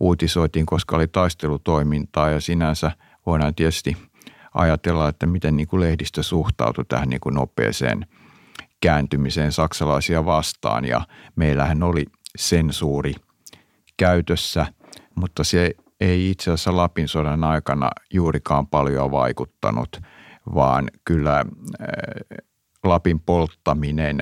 uutisoitiin, 0.00 0.66
koska 0.66 0.96
oli 0.96 1.08
taistelutoimintaa. 1.08 2.30
Ja 2.30 2.40
sinänsä 2.40 2.90
voidaan 3.26 3.54
tietysti 3.54 3.96
ajatella, 4.54 5.08
että 5.08 5.26
miten 5.26 5.56
niin 5.56 5.68
kuin 5.68 5.80
lehdistö 5.80 6.22
suhtautui 6.22 6.84
tähän 6.84 7.08
niin 7.08 7.20
kuin 7.20 7.34
nopeeseen 7.34 8.06
kääntymiseen 8.80 9.52
saksalaisia 9.52 10.24
vastaan. 10.24 10.84
Ja 10.84 11.00
meillähän 11.36 11.82
oli 11.82 12.06
sensuuri 12.38 13.14
käytössä, 13.96 14.66
mutta 15.14 15.44
se 15.44 15.70
ei 16.00 16.30
itse 16.30 16.50
asiassa 16.50 16.76
Lapin 16.76 17.08
sodan 17.08 17.44
aikana 17.44 17.90
juurikaan 18.12 18.66
paljon 18.66 19.10
vaikuttanut, 19.10 20.00
vaan 20.54 20.90
kyllä 21.04 21.44
Lapin 22.84 23.20
polttaminen, 23.20 24.20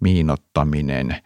miinottaminen, 0.00 1.16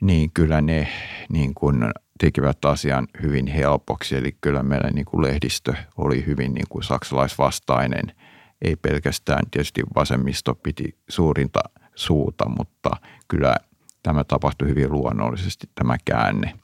niin 0.00 0.30
kyllä 0.34 0.60
ne 0.60 0.88
niin 1.32 1.54
kuin 1.54 1.84
tekivät 2.18 2.64
asian 2.64 3.08
hyvin 3.22 3.46
helpoksi. 3.46 4.16
Eli 4.16 4.36
kyllä 4.40 4.62
meillä 4.62 4.90
niin 4.90 5.04
kuin 5.04 5.22
lehdistö 5.22 5.74
oli 5.96 6.26
hyvin 6.26 6.54
niin 6.54 6.66
kuin 6.68 6.82
saksalaisvastainen. 6.82 8.14
Ei 8.62 8.76
pelkästään 8.76 9.50
tietysti 9.50 9.82
vasemmisto 9.94 10.54
piti 10.54 10.96
suurinta 11.08 11.60
suuta, 11.94 12.48
mutta 12.48 12.90
kyllä 13.28 13.56
tämä 14.02 14.24
tapahtui 14.24 14.68
hyvin 14.68 14.92
luonnollisesti 14.92 15.70
tämä 15.74 15.96
käänne. 16.04 16.54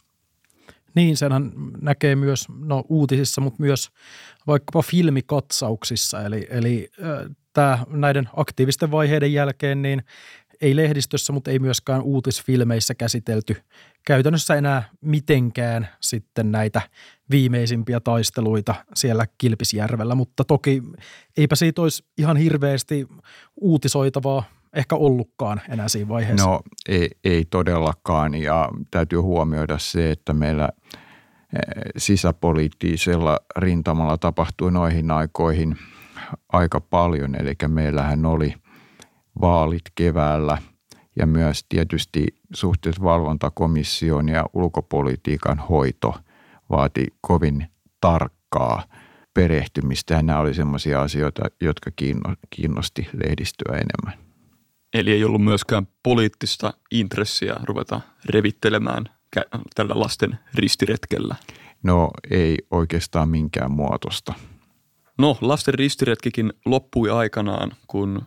Niin, 0.94 1.16
senhän 1.16 1.52
näkee 1.80 2.16
myös 2.16 2.46
no, 2.58 2.84
uutisissa, 2.88 3.40
mutta 3.40 3.62
myös 3.62 3.90
vaikkapa 4.46 4.82
filmikatsauksissa. 4.82 6.22
Eli, 6.22 6.46
eli 6.50 6.90
tämä 7.55 7.78
näiden 7.88 8.28
aktiivisten 8.36 8.90
vaiheiden 8.90 9.32
jälkeen 9.32 9.82
niin 9.82 10.02
ei 10.61 10.76
lehdistössä, 10.76 11.32
mutta 11.32 11.50
ei 11.50 11.59
myöskään 11.59 12.02
uutisfilmeissä 12.02 12.94
käsitelty 12.94 13.57
käytännössä 14.07 14.55
enää 14.55 14.88
mitenkään 15.00 15.88
sitten 16.00 16.52
näitä 16.52 16.80
viimeisimpiä 17.30 18.00
taisteluita 18.00 18.74
siellä 18.94 19.26
Kilpisjärvellä, 19.38 20.14
mutta 20.14 20.44
toki 20.44 20.82
eipä 21.36 21.57
siitä 21.57 21.82
olisi 21.82 22.05
ihan 22.18 22.36
hirveästi 22.36 23.09
uutisoitavaa 23.57 24.44
ehkä 24.72 24.96
ollutkaan 24.96 25.61
enää 25.68 25.88
siinä 25.88 26.09
vaiheessa. 26.09 26.46
No 26.46 26.61
ei, 26.88 27.11
ei 27.24 27.44
todellakaan 27.50 28.34
ja 28.34 28.68
täytyy 28.90 29.18
huomioida 29.18 29.78
se, 29.78 30.11
että 30.11 30.32
meillä 30.32 30.68
eh, 30.74 31.82
sisäpoliittisella 31.96 33.38
rintamalla 33.57 34.18
tapahtui 34.18 34.72
noihin 34.72 35.11
aikoihin– 35.11 35.76
aika 36.53 36.80
paljon. 36.80 37.35
Eli 37.35 37.55
meillähän 37.68 38.26
oli 38.26 38.55
vaalit 39.41 39.82
keväällä 39.95 40.59
ja 41.16 41.26
myös 41.26 41.64
tietysti 41.68 42.26
suhteet 42.55 43.03
valvontakomission 43.03 44.28
ja 44.28 44.47
ulkopolitiikan 44.53 45.59
hoito 45.59 46.14
vaati 46.70 47.07
kovin 47.20 47.66
tarkkaa 48.01 48.82
perehtymistä 49.35 50.14
ja 50.14 50.22
nämä 50.22 50.39
oli 50.39 50.55
sellaisia 50.55 51.03
asioita, 51.03 51.43
jotka 51.61 51.91
kiinnosti 52.51 53.09
lehdistöä 53.24 53.72
enemmän. 53.74 54.24
Eli 54.95 55.12
ei 55.12 55.24
ollut 55.24 55.45
myöskään 55.45 55.89
poliittista 56.03 56.74
intressiä 56.91 57.55
ruveta 57.62 58.01
revittelemään 58.24 59.05
tällä 59.74 60.01
lasten 60.01 60.39
ristiretkellä? 60.55 61.35
No 61.82 62.11
ei 62.30 62.57
oikeastaan 62.70 63.28
minkään 63.28 63.70
muotosta. 63.70 64.35
No, 65.18 65.38
lasten 65.40 65.74
ristiretkikin 65.74 66.52
loppui 66.66 67.10
aikanaan, 67.10 67.72
kun 67.86 68.22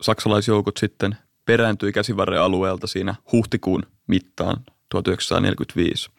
saksalaisjoukot 0.00 0.76
sitten 0.76 1.16
perääntyi 1.44 1.92
käsivarren 1.92 2.40
alueelta 2.40 2.86
siinä 2.86 3.14
huhtikuun 3.32 3.82
mittaan 4.06 4.56
1945. 4.88 6.10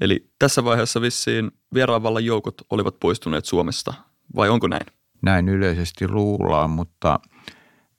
Eli 0.00 0.30
tässä 0.38 0.64
vaiheessa 0.64 1.00
vissiin 1.00 1.50
vieraanvallan 1.74 2.24
joukot 2.24 2.54
olivat 2.70 3.00
poistuneet 3.00 3.44
Suomesta, 3.44 3.94
vai 4.36 4.48
onko 4.48 4.68
näin? 4.68 4.86
Näin 5.22 5.48
yleisesti 5.48 6.08
luullaan, 6.08 6.70
mutta 6.70 7.20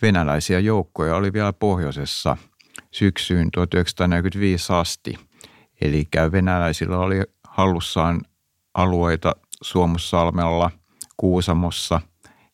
venäläisiä 0.02 0.60
joukkoja 0.60 1.16
oli 1.16 1.34
vielä 1.34 1.54
pohjoisessa 1.54 2.38
syksyyn 2.92 3.52
1945 3.52 4.74
asti. 4.74 5.16
Eli 5.82 6.08
venäläisillä 6.32 6.98
oli 6.98 7.22
hallussaan 7.44 8.22
alueita 8.74 9.36
Suomussalmella– 9.62 10.72
Kuusamossa 11.18 12.02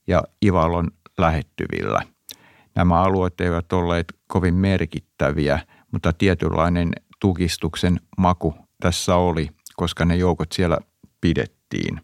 ja 0.07 0.23
Ivalon 0.45 0.91
lähettyvillä. 1.17 2.01
Nämä 2.75 3.01
alueet 3.01 3.41
eivät 3.41 3.73
olleet 3.73 4.05
kovin 4.27 4.55
merkittäviä, 4.55 5.59
mutta 5.91 6.13
tietynlainen 6.13 6.91
tukistuksen 7.19 7.99
maku 8.17 8.55
tässä 8.81 9.15
oli, 9.15 9.49
koska 9.75 10.05
ne 10.05 10.15
joukot 10.15 10.51
siellä 10.51 10.77
pidettiin. 11.21 12.01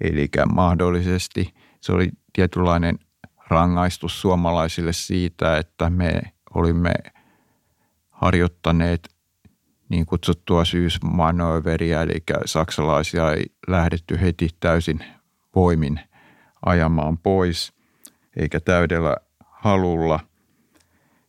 Eli 0.00 0.28
mahdollisesti 0.52 1.54
se 1.80 1.92
oli 1.92 2.08
tietynlainen 2.32 2.98
rangaistus 3.50 4.20
suomalaisille 4.20 4.92
siitä, 4.92 5.58
että 5.58 5.90
me 5.90 6.22
olimme 6.54 6.92
harjoittaneet 8.10 9.08
niin 9.88 10.06
kutsuttua 10.06 10.64
syysmanööveriä, 10.64 12.02
eli 12.02 12.22
saksalaisia 12.44 13.32
ei 13.32 13.44
lähdetty 13.68 14.20
heti 14.20 14.48
täysin 14.60 15.15
voimin 15.56 16.00
ajamaan 16.66 17.18
pois, 17.18 17.72
eikä 18.36 18.60
täydellä 18.60 19.16
halulla. 19.44 20.20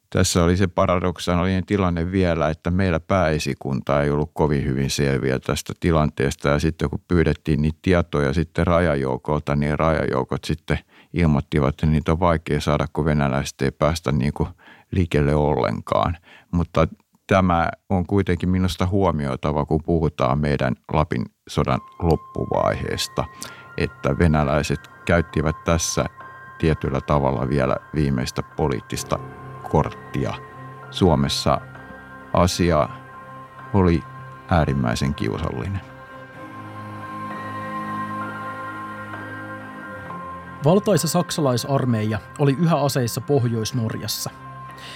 Tässä 0.09 0.43
oli 0.43 0.57
se 0.57 0.67
paradoksaalinen 0.67 1.65
tilanne 1.65 2.11
vielä, 2.11 2.49
että 2.49 2.71
meillä 2.71 2.99
pääesikunta 2.99 4.03
ei 4.03 4.09
ollut 4.09 4.31
kovin 4.33 4.65
hyvin 4.65 4.89
selviä 4.89 5.39
tästä 5.39 5.73
tilanteesta 5.79 6.49
ja 6.49 6.59
sitten 6.59 6.89
kun 6.89 6.99
pyydettiin 7.07 7.61
niitä 7.61 7.79
tietoja 7.81 8.33
sitten 8.33 8.67
rajajoukolta, 8.67 9.55
niin 9.55 9.79
rajajoukot 9.79 10.43
sitten 10.43 10.79
ilmoittivat, 11.13 11.69
että 11.69 11.85
niitä 11.85 12.11
on 12.11 12.19
vaikea 12.19 12.61
saada, 12.61 12.85
kun 12.93 13.05
venäläiset 13.05 13.61
ei 13.61 13.71
päästä 13.71 14.11
niin 14.11 14.33
kuin 14.33 14.49
liikelle 14.91 15.35
ollenkaan. 15.35 16.17
Mutta 16.51 16.87
tämä 17.27 17.69
on 17.89 18.05
kuitenkin 18.05 18.49
minusta 18.49 18.87
huomioitava, 18.87 19.65
kun 19.65 19.83
puhutaan 19.85 20.39
meidän 20.39 20.75
Lapin 20.93 21.25
sodan 21.49 21.79
loppuvaiheesta, 21.99 23.25
että 23.77 24.17
venäläiset 24.19 24.87
käyttivät 25.05 25.63
tässä 25.63 26.05
tietyllä 26.57 27.01
tavalla 27.01 27.49
vielä 27.49 27.75
viimeistä 27.95 28.43
poliittista 28.43 29.19
korttia. 29.69 30.33
Suomessa 30.91 31.61
asia 32.33 32.89
oli 33.73 34.03
äärimmäisen 34.49 35.13
kiusallinen. 35.13 35.81
Valtaisa 40.63 41.07
saksalaisarmeija 41.07 42.19
oli 42.39 42.55
yhä 42.59 42.77
aseissa 42.77 43.21
Pohjois-Norjassa– 43.21 44.29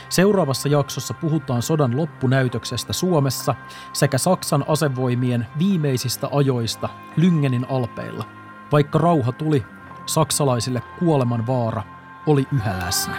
Seuraavassa 0.09 0.69
jaksossa 0.69 1.13
puhutaan 1.13 1.61
sodan 1.61 1.97
loppunäytöksestä 1.97 2.93
Suomessa 2.93 3.55
sekä 3.93 4.17
Saksan 4.17 4.65
asevoimien 4.67 5.47
viimeisistä 5.59 6.29
ajoista 6.31 6.89
Lyngenin 7.17 7.65
alpeilla. 7.69 8.40
Vaikka 8.71 8.99
rauha 8.99 9.31
tuli, 9.31 9.65
saksalaisille 10.05 10.81
kuoleman 10.99 11.47
vaara 11.47 11.83
oli 12.27 12.47
yhä 12.53 12.79
läsnä. 12.85 13.15